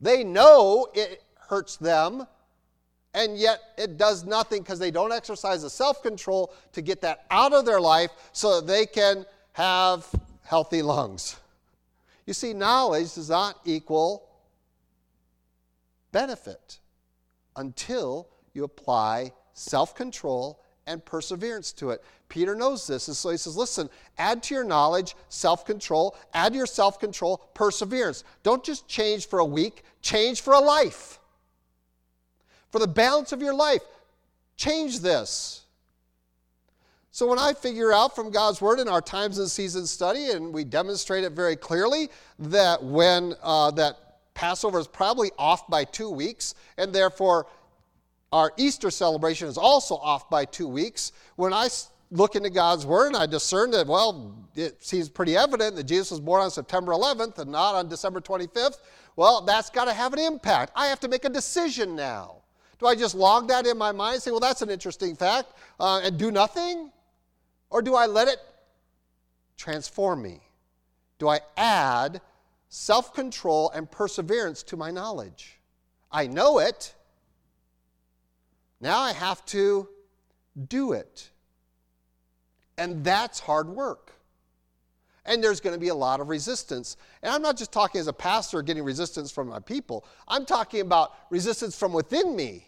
[0.00, 2.26] They know it hurts them,
[3.14, 7.26] and yet it does nothing because they don't exercise the self control to get that
[7.30, 10.06] out of their life so that they can have
[10.42, 11.36] healthy lungs.
[12.26, 14.28] You see, knowledge does not equal
[16.12, 16.78] benefit
[17.56, 22.02] until you apply self control and perseverance to it.
[22.28, 26.52] Peter knows this, and so he says, Listen, add to your knowledge self control, add
[26.52, 28.22] to your self control perseverance.
[28.44, 31.19] Don't just change for a week, change for a life
[32.70, 33.82] for the balance of your life.
[34.56, 35.62] Change this.
[37.12, 40.54] So, when I figure out from God's Word in our times and seasons study, and
[40.54, 42.08] we demonstrate it very clearly
[42.38, 43.96] that when uh, that
[44.34, 47.46] Passover is probably off by two weeks, and therefore
[48.32, 51.68] our Easter celebration is also off by two weeks, when I
[52.12, 56.12] look into God's Word and I discern that, well, it seems pretty evident that Jesus
[56.12, 58.78] was born on September 11th and not on December 25th,
[59.16, 60.72] well, that's got to have an impact.
[60.76, 62.39] I have to make a decision now.
[62.80, 65.52] Do I just log that in my mind and say, well, that's an interesting fact,
[65.78, 66.90] uh, and do nothing?
[67.68, 68.38] Or do I let it
[69.56, 70.40] transform me,
[71.18, 72.22] do I add
[72.70, 75.60] self control and perseverance to my knowledge?
[76.10, 76.94] I know it.
[78.80, 79.86] Now I have to
[80.68, 81.30] do it.
[82.78, 84.12] And that's hard work.
[85.26, 86.96] And there's going to be a lot of resistance.
[87.22, 90.80] And I'm not just talking as a pastor getting resistance from my people, I'm talking
[90.80, 92.66] about resistance from within me.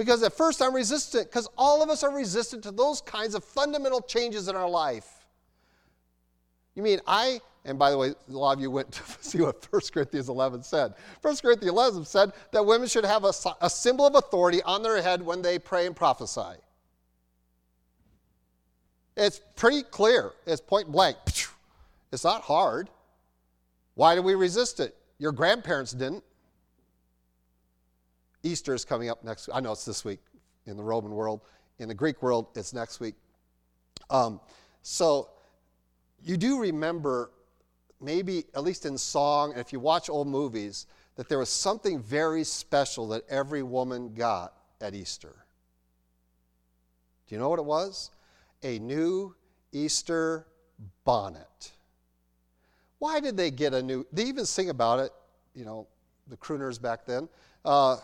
[0.00, 3.44] Because at first I'm resistant, because all of us are resistant to those kinds of
[3.44, 5.26] fundamental changes in our life.
[6.74, 9.62] You mean I, and by the way, a lot of you went to see what
[9.70, 10.94] 1 Corinthians 11 said.
[11.20, 15.02] 1 Corinthians 11 said that women should have a, a symbol of authority on their
[15.02, 16.56] head when they pray and prophesy.
[19.18, 21.18] It's pretty clear, it's point blank.
[22.10, 22.88] It's not hard.
[23.96, 24.96] Why do we resist it?
[25.18, 26.24] Your grandparents didn't.
[28.42, 30.20] Easter is coming up next I know it's this week
[30.66, 31.40] in the Roman world.
[31.78, 33.14] In the Greek world, it's next week.
[34.10, 34.40] Um,
[34.82, 35.30] so
[36.22, 37.30] you do remember,
[38.00, 40.86] maybe at least in song, and if you watch old movies,
[41.16, 45.34] that there was something very special that every woman got at Easter.
[47.26, 48.10] Do you know what it was?
[48.62, 49.34] A new
[49.72, 50.46] Easter
[51.04, 51.72] bonnet.
[52.98, 54.06] Why did they get a new?
[54.12, 55.12] They even sing about it,
[55.54, 55.86] you know,
[56.28, 57.28] the crooners back then.
[57.64, 57.96] Uh,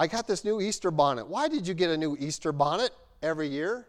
[0.00, 1.28] I got this new Easter bonnet.
[1.28, 2.90] Why did you get a new Easter bonnet
[3.22, 3.86] every year?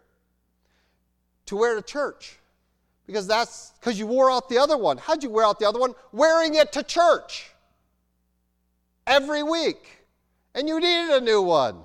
[1.45, 2.37] To wear to church.
[3.07, 4.97] Because that's because you wore out the other one.
[4.97, 5.93] How'd you wear out the other one?
[6.11, 7.53] Wearing it to church
[9.07, 9.99] every week.
[10.53, 11.77] And you needed a new one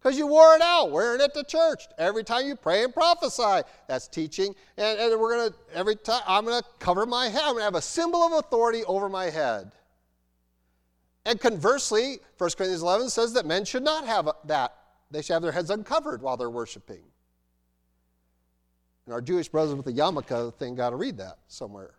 [0.00, 3.66] because you wore it out wearing it to church every time you pray and prophesy
[3.88, 7.40] that's teaching and, and we're going to every time i'm going to cover my head
[7.42, 9.72] i'm going to have a symbol of authority over my head
[11.26, 14.74] and conversely, 1 Corinthians 11 says that men should not have that.
[15.10, 17.02] They should have their heads uncovered while they're worshiping.
[19.06, 21.94] And our Jewish brothers with the yarmulke thing got to read that somewhere.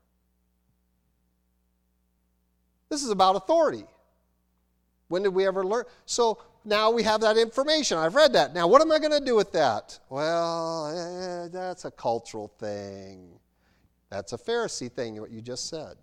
[2.89, 3.85] This is about authority.
[5.07, 5.85] When did we ever learn?
[6.05, 7.97] So now we have that information.
[7.97, 8.53] I've read that.
[8.53, 9.99] Now, what am I going to do with that?
[10.09, 13.39] Well, eh, that's a cultural thing.
[14.09, 15.95] That's a Pharisee thing, what you just said.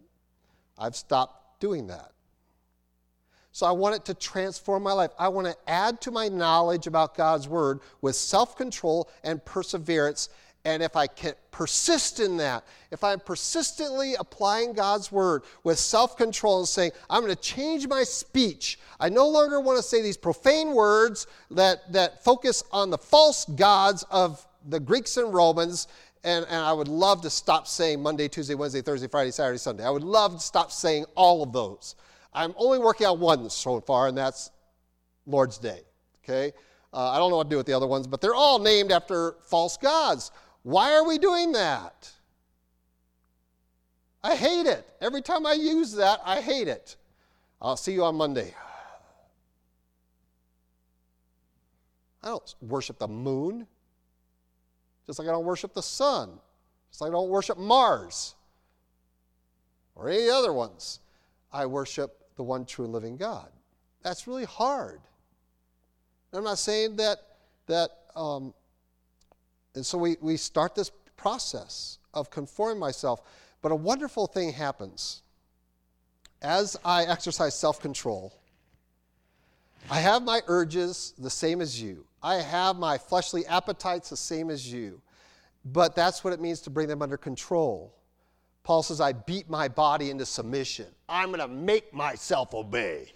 [0.79, 2.13] I've stopped doing that.
[3.53, 5.11] So I want it to transform my life.
[5.19, 10.31] I want to add to my knowledge about God's Word with self control and perseverance.
[10.65, 16.17] And if I can persist in that, if I'm persistently applying God's Word with self
[16.17, 20.01] control and saying, I'm going to change my speech, I no longer want to say
[20.01, 25.89] these profane words that, that focus on the false gods of the Greeks and Romans
[26.25, 29.85] and, and, I would love to stop saying Monday, Tuesday, Wednesday, Thursday, Friday, Saturday, Sunday.
[29.85, 31.97] I would love to stop saying all of those.
[32.33, 34.51] I'm only working on one so far, and that's
[35.27, 35.81] Lord's Day.
[36.25, 36.53] Okay?
[36.93, 38.93] Uh, I don't know what to do with the other ones, but they're all named
[38.93, 40.31] after false gods.
[40.63, 42.11] Why are we doing that?
[44.23, 44.87] I hate it.
[45.01, 46.97] Every time I use that, I hate it.
[47.61, 48.55] I'll see you on Monday.
[52.23, 53.67] I don't worship the moon,
[55.07, 56.39] just like I don't worship the sun,
[56.91, 58.37] just like I don't worship Mars
[59.97, 61.01] or any other ones.
[61.53, 63.49] I worship the one true and living God.
[64.03, 65.01] That's really hard.
[66.33, 67.19] And I'm not saying that,
[67.69, 68.53] that um,
[69.77, 73.23] and so we, we start this process of conforming myself.
[73.63, 75.23] But a wonderful thing happens.
[76.43, 78.35] As I exercise self control,
[79.89, 82.05] I have my urges the same as you.
[82.25, 85.01] I have my fleshly appetites the same as you.
[85.65, 87.95] But that's what it means to bring them under control.
[88.65, 90.87] Paul says, I beat my body into submission.
[91.09, 93.13] I'm going to make myself obey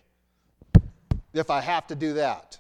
[1.33, 2.59] if I have to do that.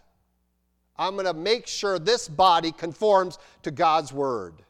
[0.96, 4.62] I'm going to make sure this body conforms to God's word.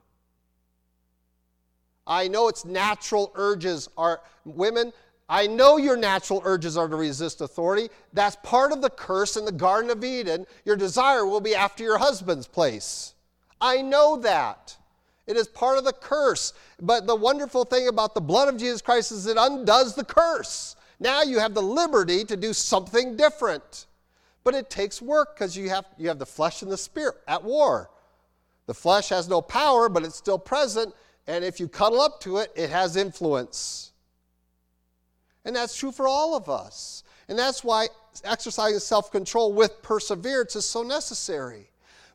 [2.06, 4.92] I know its natural urges are, women,
[5.28, 7.88] I know your natural urges are to resist authority.
[8.12, 10.46] That's part of the curse in the Garden of Eden.
[10.64, 13.14] Your desire will be after your husband's place.
[13.60, 14.76] I know that.
[15.26, 16.52] It is part of the curse.
[16.80, 20.76] But the wonderful thing about the blood of Jesus Christ is it undoes the curse.
[21.00, 23.86] Now you have the liberty to do something different.
[24.44, 27.42] But it takes work because you have, you have the flesh and the spirit at
[27.42, 27.90] war.
[28.66, 30.94] The flesh has no power, but it's still present.
[31.26, 33.92] And if you cuddle up to it, it has influence.
[35.44, 37.02] And that's true for all of us.
[37.28, 37.88] And that's why
[38.24, 41.70] exercising self control with perseverance is so necessary.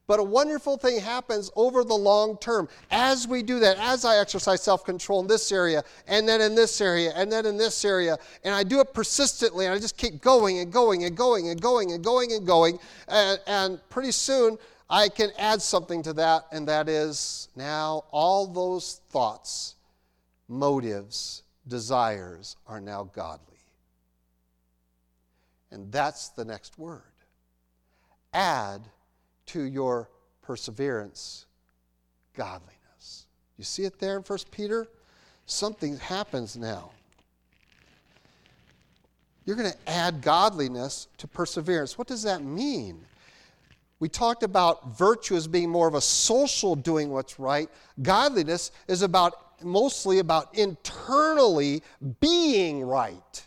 [0.08, 2.68] But a wonderful thing happens over the long term.
[2.90, 6.56] As we do that, as I exercise self control in this area, and then in
[6.56, 9.98] this area, and then in this area, and I do it persistently, and I just
[9.98, 14.12] keep going and going and going and going and going and going, and, and pretty
[14.12, 14.58] soon
[14.90, 19.76] I can add something to that, and that is now all those thoughts
[20.52, 23.48] motives, desires are now godly.
[25.72, 27.02] And that's the next word.
[28.34, 28.82] Add
[29.52, 30.10] to your
[30.42, 31.46] perseverance
[32.36, 33.28] godliness.
[33.58, 34.88] You see it there in 1 Peter?
[35.46, 36.92] Something happens now.
[39.46, 41.98] You're going to add godliness to perseverance.
[41.98, 43.02] What does that mean?
[44.00, 47.70] We talked about virtue as being more of a social doing what's right.
[48.02, 49.34] Godliness is about
[49.64, 51.84] mostly about internally
[52.20, 53.46] being right.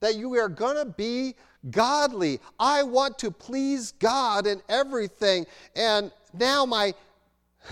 [0.00, 1.34] That you are going to be
[1.70, 2.40] godly.
[2.58, 5.46] I want to please God in everything.
[5.74, 6.94] And now my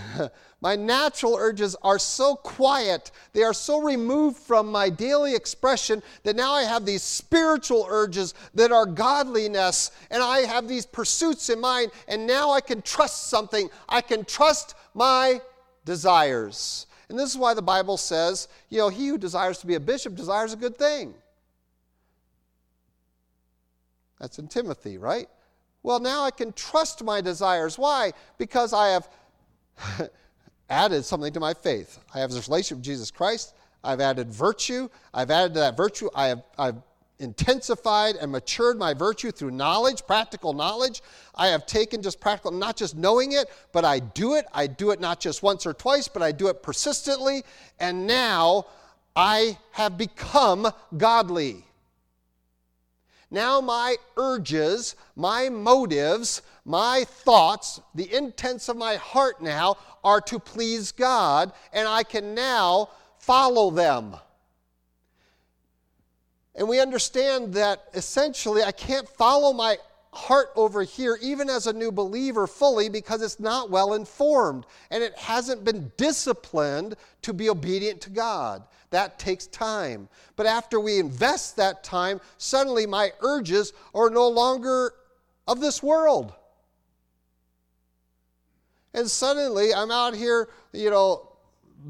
[0.61, 6.35] my natural urges are so quiet, they are so removed from my daily expression that
[6.35, 11.59] now I have these spiritual urges that are godliness, and I have these pursuits in
[11.59, 13.69] mind, and now I can trust something.
[13.87, 15.41] I can trust my
[15.85, 16.87] desires.
[17.09, 19.79] And this is why the Bible says, you know, he who desires to be a
[19.79, 21.13] bishop desires a good thing.
[24.19, 25.27] That's in Timothy, right?
[25.83, 27.77] Well, now I can trust my desires.
[27.77, 28.11] Why?
[28.37, 29.09] Because I have
[30.69, 31.99] added something to my faith.
[32.13, 33.53] I have this relationship with Jesus Christ.
[33.83, 34.89] I've added virtue.
[35.13, 36.09] I've added to that virtue.
[36.13, 36.75] I have, I've
[37.19, 41.01] intensified and matured my virtue through knowledge, practical knowledge.
[41.35, 44.45] I have taken just practical, not just knowing it, but I do it.
[44.53, 47.43] I do it not just once or twice, but I do it persistently.
[47.79, 48.65] And now
[49.15, 51.66] I have become godly.
[53.29, 60.39] Now, my urges, my motives, my thoughts, the intents of my heart now are to
[60.39, 64.15] please God, and I can now follow them.
[66.55, 69.77] And we understand that essentially I can't follow my
[70.11, 75.03] heart over here, even as a new believer, fully because it's not well informed and
[75.03, 78.63] it hasn't been disciplined to be obedient to God.
[78.89, 80.07] That takes time.
[80.35, 84.93] But after we invest that time, suddenly my urges are no longer
[85.47, 86.33] of this world.
[88.93, 91.29] And suddenly I'm out here, you know,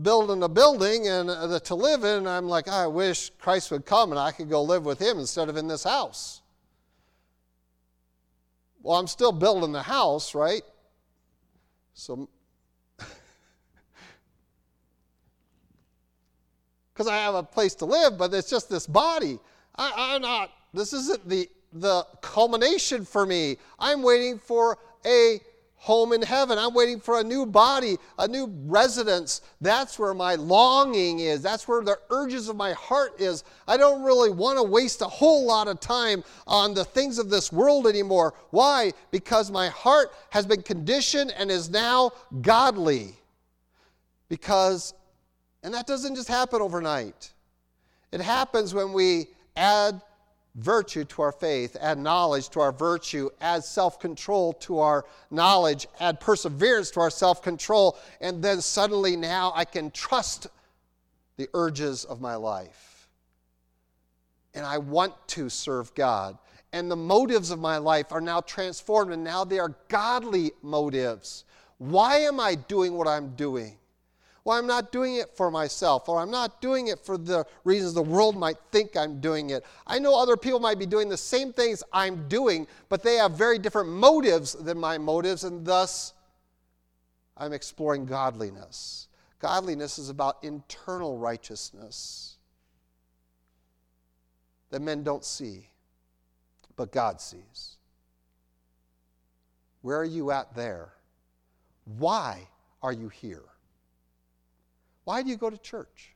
[0.01, 3.85] building a building and uh, to live in, and I'm like, I wish Christ would
[3.85, 6.41] come and I could go live with him instead of in this house.
[8.81, 10.63] Well, I'm still building the house, right?
[11.93, 12.29] So
[16.97, 19.37] because I have a place to live, but it's just this body.
[19.75, 23.57] I, am not, this isn't the, the culmination for me.
[23.77, 25.39] I'm waiting for a
[25.75, 26.57] home in heaven.
[26.57, 29.41] I'm waiting for a new body, a new residence.
[29.61, 31.43] That's where my longing is.
[31.43, 33.43] That's where the urges of my heart is.
[33.67, 37.29] I don't really want to waste a whole lot of time on the things of
[37.29, 38.33] this world anymore.
[38.49, 38.91] Why?
[39.11, 42.09] Because my heart has been conditioned and is now
[42.41, 43.13] godly.
[44.29, 44.95] Because
[45.67, 47.33] and that doesn't just happen overnight.
[48.13, 50.01] It happens when we add
[50.55, 55.85] virtue to our faith, add knowledge to our virtue, add self control to our knowledge,
[55.99, 60.47] add perseverance to our self control, and then suddenly now I can trust
[61.35, 63.09] the urges of my life.
[64.53, 66.37] And I want to serve God.
[66.71, 71.43] And the motives of my life are now transformed, and now they are godly motives.
[71.77, 73.77] Why am I doing what I'm doing?
[74.47, 77.93] Well, I'm not doing it for myself, or I'm not doing it for the reasons
[77.93, 79.65] the world might think I'm doing it.
[79.85, 83.33] I know other people might be doing the same things I'm doing, but they have
[83.33, 86.13] very different motives than my motives, and thus
[87.35, 89.09] I'm exploring godliness.
[89.39, 92.37] Godliness is about internal righteousness
[94.69, 95.67] that men don't see,
[96.77, 97.75] but God sees.
[99.81, 100.93] Where are you at there?
[101.97, 102.47] Why
[102.81, 103.43] are you here?
[105.07, 106.13] Why do you go to church?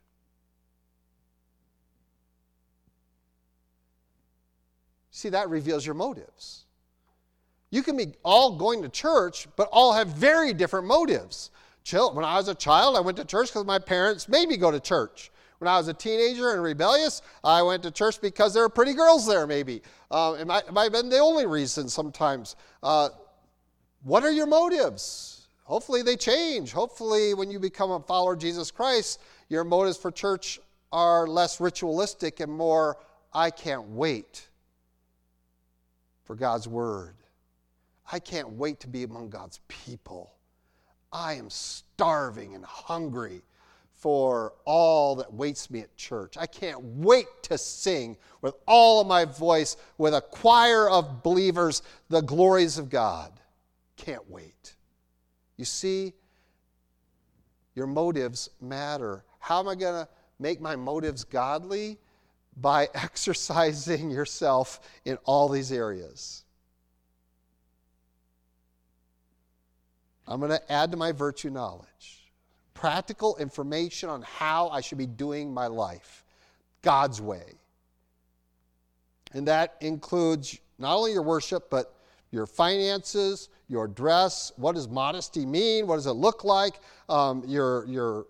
[5.12, 6.66] See, that reveals your motives.
[7.70, 11.52] You can be all going to church, but all have very different motives.
[11.90, 14.72] When I was a child, I went to church because my parents made me go
[14.72, 15.32] to church.
[15.60, 18.94] When I was a teenager and rebellious, I went to church because there were pretty
[18.94, 19.84] girls there, maybe.
[20.12, 22.58] Uh, it, might, it, might, have been the only reason sometimes.
[22.84, 23.08] Uh,
[24.04, 25.31] what are your motives?
[25.72, 26.74] Hopefully they change.
[26.74, 30.60] Hopefully, when you become a follower of Jesus Christ, your motives for church
[30.92, 32.98] are less ritualistic and more,
[33.34, 34.50] I can't wait
[36.26, 37.16] for God's word.
[38.12, 40.34] I can't wait to be among God's people.
[41.14, 43.42] I am starving and hungry
[43.94, 46.36] for all that waits me at church.
[46.38, 51.82] I can't wait to sing with all of my voice with a choir of believers
[52.10, 53.32] the glories of God.
[53.96, 54.76] Can't wait.
[55.62, 56.14] You see,
[57.76, 59.24] your motives matter.
[59.38, 60.10] How am I going to
[60.40, 62.00] make my motives godly?
[62.60, 66.46] By exercising yourself in all these areas.
[70.28, 72.32] I'm going to add to my virtue knowledge
[72.74, 76.26] practical information on how I should be doing my life
[76.82, 77.60] God's way.
[79.32, 81.94] And that includes not only your worship, but
[82.32, 84.52] your finances, your dress.
[84.56, 85.86] What does modesty mean?
[85.86, 86.80] What does it look like?
[87.10, 88.26] Um, your your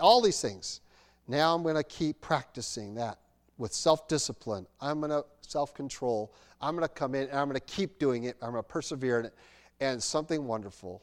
[0.00, 0.80] all these things.
[1.28, 3.18] Now I'm going to keep practicing that
[3.58, 4.66] with self discipline.
[4.80, 6.34] I'm going to self control.
[6.60, 8.36] I'm going to come in and I'm going to keep doing it.
[8.42, 9.34] I'm going to persevere in it.
[9.80, 11.02] And something wonderful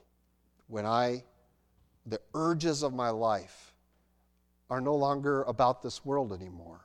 [0.67, 1.23] when I,
[2.05, 3.73] the urges of my life
[4.69, 6.79] are no longer about this world anymore.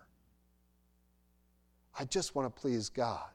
[1.98, 3.30] I just want to please God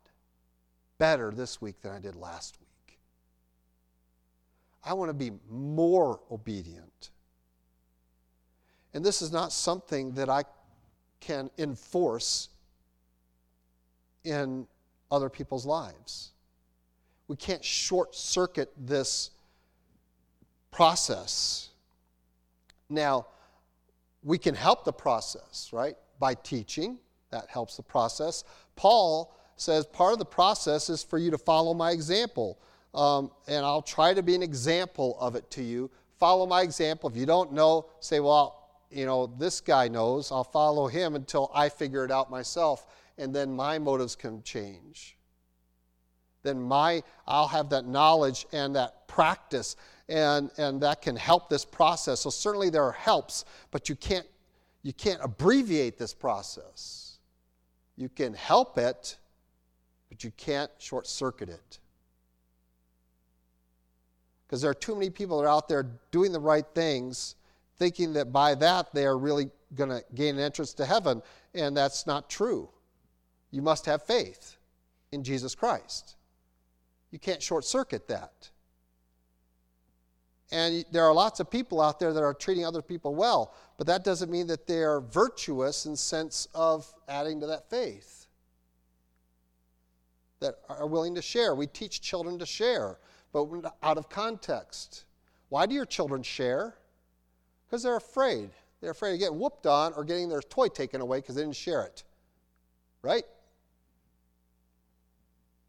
[1.02, 3.00] better this week than I did last week.
[4.86, 7.10] I want to be more obedient.
[8.94, 10.44] And this is not something that I
[11.20, 12.50] can enforce
[14.24, 14.68] in
[15.10, 16.34] other people's lives.
[17.28, 19.32] We can't short circuit this
[20.70, 21.70] process.
[22.92, 23.26] Now,
[24.22, 25.96] we can help the process, right?
[26.20, 27.00] By teaching,
[27.32, 28.44] that helps the process.
[28.76, 32.60] Paul says part of the process is for you to follow my example.
[32.94, 35.90] Um, and I'll try to be an example of it to you.
[36.20, 37.10] Follow my example.
[37.10, 38.58] If you don't know, say, well,
[38.90, 40.32] you know, this guy knows.
[40.32, 42.86] I'll follow him until I figure it out myself.
[43.18, 45.18] And then my motives can change.
[46.44, 49.76] Then my, I'll have that knowledge and that practice,
[50.10, 52.22] and, and that can help this process.
[52.22, 54.26] So certainly there are helps, but you can't,
[54.82, 57.20] you can't abbreviate this process.
[57.96, 59.18] You can help it,
[60.12, 61.80] but you can't short circuit it.
[64.46, 67.36] Because there are too many people that are out there doing the right things,
[67.78, 71.22] thinking that by that they are really going to gain an entrance to heaven,
[71.54, 72.70] and that's not true.
[73.52, 74.58] You must have faith
[75.14, 76.18] in Jesus Christ.
[77.12, 78.50] You can't short circuit that.
[80.52, 83.88] And there are lots of people out there that are treating other people well, but
[83.88, 88.21] that doesn't mean that they are virtuous in sense of adding to that faith
[90.42, 91.56] that are willing to share.
[91.56, 92.98] We teach children to share,
[93.32, 93.48] but
[93.82, 95.06] out of context.
[95.50, 96.76] Why do your children share?
[97.66, 98.50] Because they're afraid.
[98.82, 101.56] They're afraid of getting whooped on or getting their toy taken away because they didn't
[101.56, 102.04] share it.
[103.02, 103.24] Right?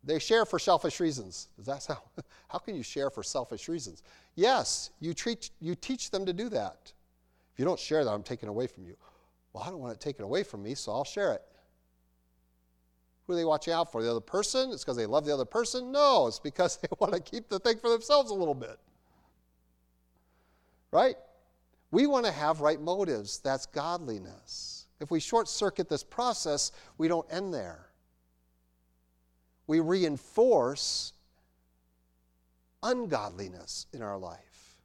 [0.04, 1.48] They share for selfish reasons.
[1.56, 2.00] Does that sound?
[2.48, 4.02] How can you share for selfish reasons?
[4.34, 6.92] Yes, you, treat, you teach them to do that.
[7.52, 8.96] If you don't share that, I'm taking away from you.
[9.52, 11.42] Well, I don't want it taken away from me, so I'll share it.
[13.26, 14.02] Who are they watching out for?
[14.02, 14.70] The other person?
[14.70, 15.92] It's because they love the other person?
[15.92, 18.78] No, it's because they want to keep the thing for themselves a little bit.
[20.90, 21.16] Right?
[21.90, 23.38] We want to have right motives.
[23.38, 24.86] That's godliness.
[25.00, 27.88] If we short circuit this process, we don't end there.
[29.66, 31.12] We reinforce
[32.82, 34.76] ungodliness in our life.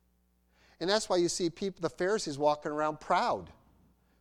[0.80, 3.50] And that's why you see people, the Pharisees walking around proud.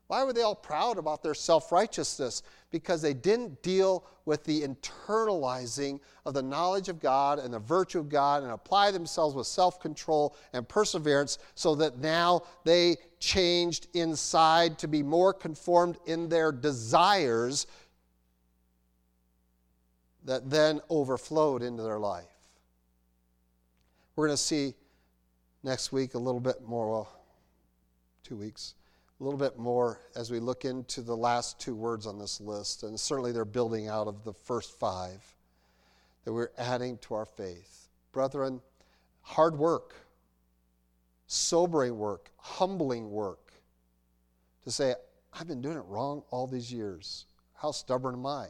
[0.09, 2.43] Why were they all proud about their self righteousness?
[2.71, 7.99] Because they didn't deal with the internalizing of the knowledge of God and the virtue
[7.99, 13.89] of God and apply themselves with self control and perseverance so that now they changed
[13.95, 17.67] inside to be more conformed in their desires
[20.25, 22.25] that then overflowed into their life.
[24.15, 24.75] We're going to see
[25.63, 27.13] next week a little bit more, well,
[28.23, 28.75] two weeks
[29.19, 32.83] a little bit more as we look into the last two words on this list,
[32.83, 35.23] and certainly they're building out of the first five
[36.25, 37.89] that we're adding to our faith.
[38.13, 38.61] Brethren,
[39.23, 39.95] hard work,
[41.27, 43.53] sobering work, humbling work
[44.65, 44.95] to say,
[45.33, 47.25] I've been doing it wrong all these years.
[47.55, 48.49] How stubborn am I?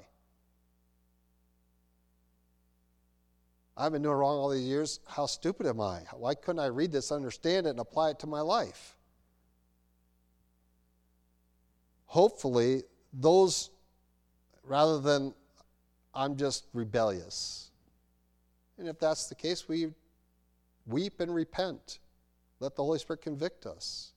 [3.76, 5.00] I've been doing wrong all these years.
[5.06, 6.00] How stupid am I?
[6.12, 8.95] Why couldn't I read this, understand it, and apply it to my life?
[12.06, 12.82] Hopefully,
[13.12, 13.70] those,
[14.64, 15.34] rather than
[16.14, 17.70] I'm just rebellious.
[18.78, 19.88] And if that's the case, we
[20.86, 21.98] weep and repent.
[22.60, 24.12] Let the Holy Spirit convict us.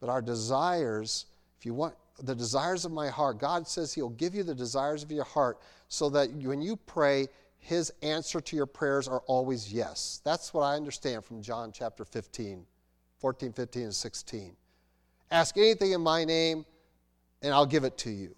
[0.00, 1.26] But our desires,
[1.58, 5.02] if you want the desires of my heart, God says He'll give you the desires
[5.02, 5.58] of your heart
[5.88, 10.20] so that when you pray, His answer to your prayers are always yes.
[10.24, 12.64] That's what I understand from John chapter 15,
[13.18, 14.56] 14, 15, and 16.
[15.32, 16.66] Ask anything in my name,
[17.40, 18.34] and I'll give it to you.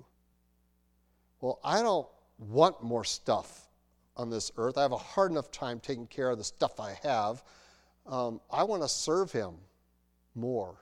[1.40, 2.06] Well, I don't
[2.38, 3.68] want more stuff
[4.16, 4.78] on this earth.
[4.78, 7.42] I have a hard enough time taking care of the stuff I have.
[8.06, 9.54] Um, I want to serve Him
[10.36, 10.76] more.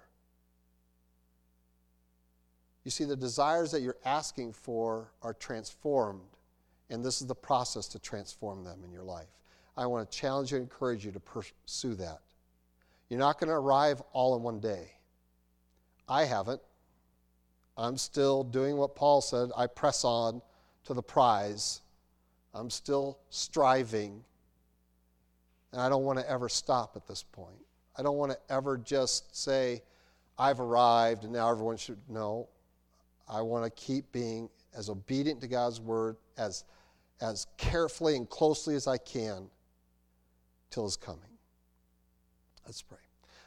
[2.84, 6.20] You see, the desires that you're asking for are transformed,
[6.90, 9.40] and this is the process to transform them in your life.
[9.78, 12.20] I want to challenge you and encourage you to pursue that.
[13.08, 14.90] You're not going to arrive all in one day.
[16.08, 16.60] I haven't.
[17.76, 20.42] I'm still doing what Paul said I press on
[20.84, 21.80] to the prize.
[22.54, 24.22] I'm still striving.
[25.72, 27.56] And I don't want to ever stop at this point.
[27.96, 29.82] I don't want to ever just say,
[30.38, 32.48] I've arrived and now everyone should know.
[33.28, 36.64] I want to keep being as obedient to God's word as,
[37.20, 39.48] as carefully and closely as I can
[40.70, 41.20] till his coming.
[42.66, 42.98] Let's pray.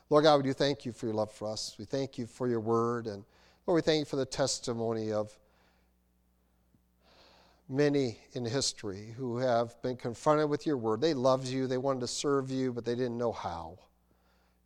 [0.09, 1.75] Lord God, we do thank you for your love for us.
[1.79, 3.07] We thank you for your word.
[3.07, 3.23] And
[3.65, 5.35] Lord, we thank you for the testimony of
[7.67, 11.01] many in history who have been confronted with your word.
[11.01, 13.79] They loved you, they wanted to serve you, but they didn't know how.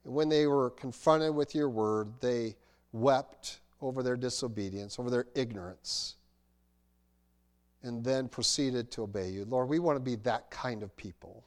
[0.03, 2.57] And when they were confronted with your word, they
[2.91, 6.15] wept over their disobedience, over their ignorance,
[7.83, 9.45] and then proceeded to obey you.
[9.45, 11.45] Lord, we want to be that kind of people.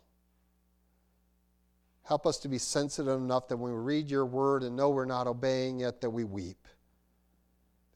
[2.12, 5.06] Help us to be sensitive enough that when we read your word and know we're
[5.06, 6.68] not obeying it, that we weep.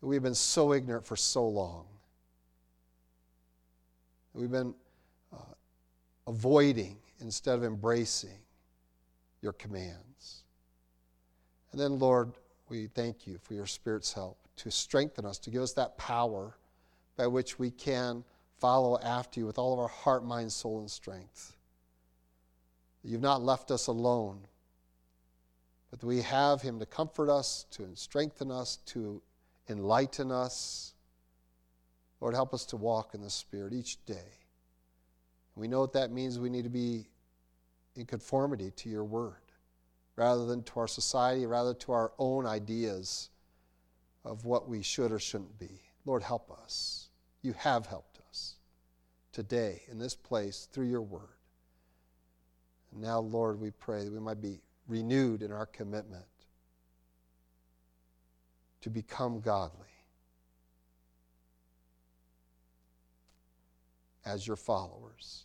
[0.01, 1.85] That we've been so ignorant for so long.
[4.33, 4.75] That We've been
[5.35, 5.53] uh,
[6.27, 8.39] avoiding instead of embracing
[9.43, 10.45] your commands.
[11.73, 12.33] And then, Lord,
[12.71, 16.57] we thank you for your Spirit's help to strengthen us, to give us that power
[17.19, 18.25] by which we can
[18.57, 21.56] follow after you with all of our heart, mind, soul, and strength.
[23.07, 24.41] You've not left us alone,
[25.93, 29.23] but we have Him to comfort us, to strengthen us, to
[29.69, 30.95] enlighten us.
[32.21, 34.41] Lord, help us to walk in the Spirit each day.
[35.55, 36.41] We know what that means.
[36.41, 37.09] We need to be
[37.95, 39.35] in conformity to your word
[40.17, 43.31] rather than to our society, rather to our own ideas
[44.25, 45.81] of what we should or shouldn't be.
[46.07, 47.09] Lord, help us.
[47.43, 48.57] You have helped us
[49.31, 51.36] today in this place through your word.
[52.97, 56.25] Now, Lord, we pray that we might be renewed in our commitment
[58.81, 59.87] to become godly
[64.25, 65.45] as your followers.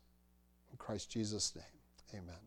[0.72, 2.41] In Christ Jesus' name, amen.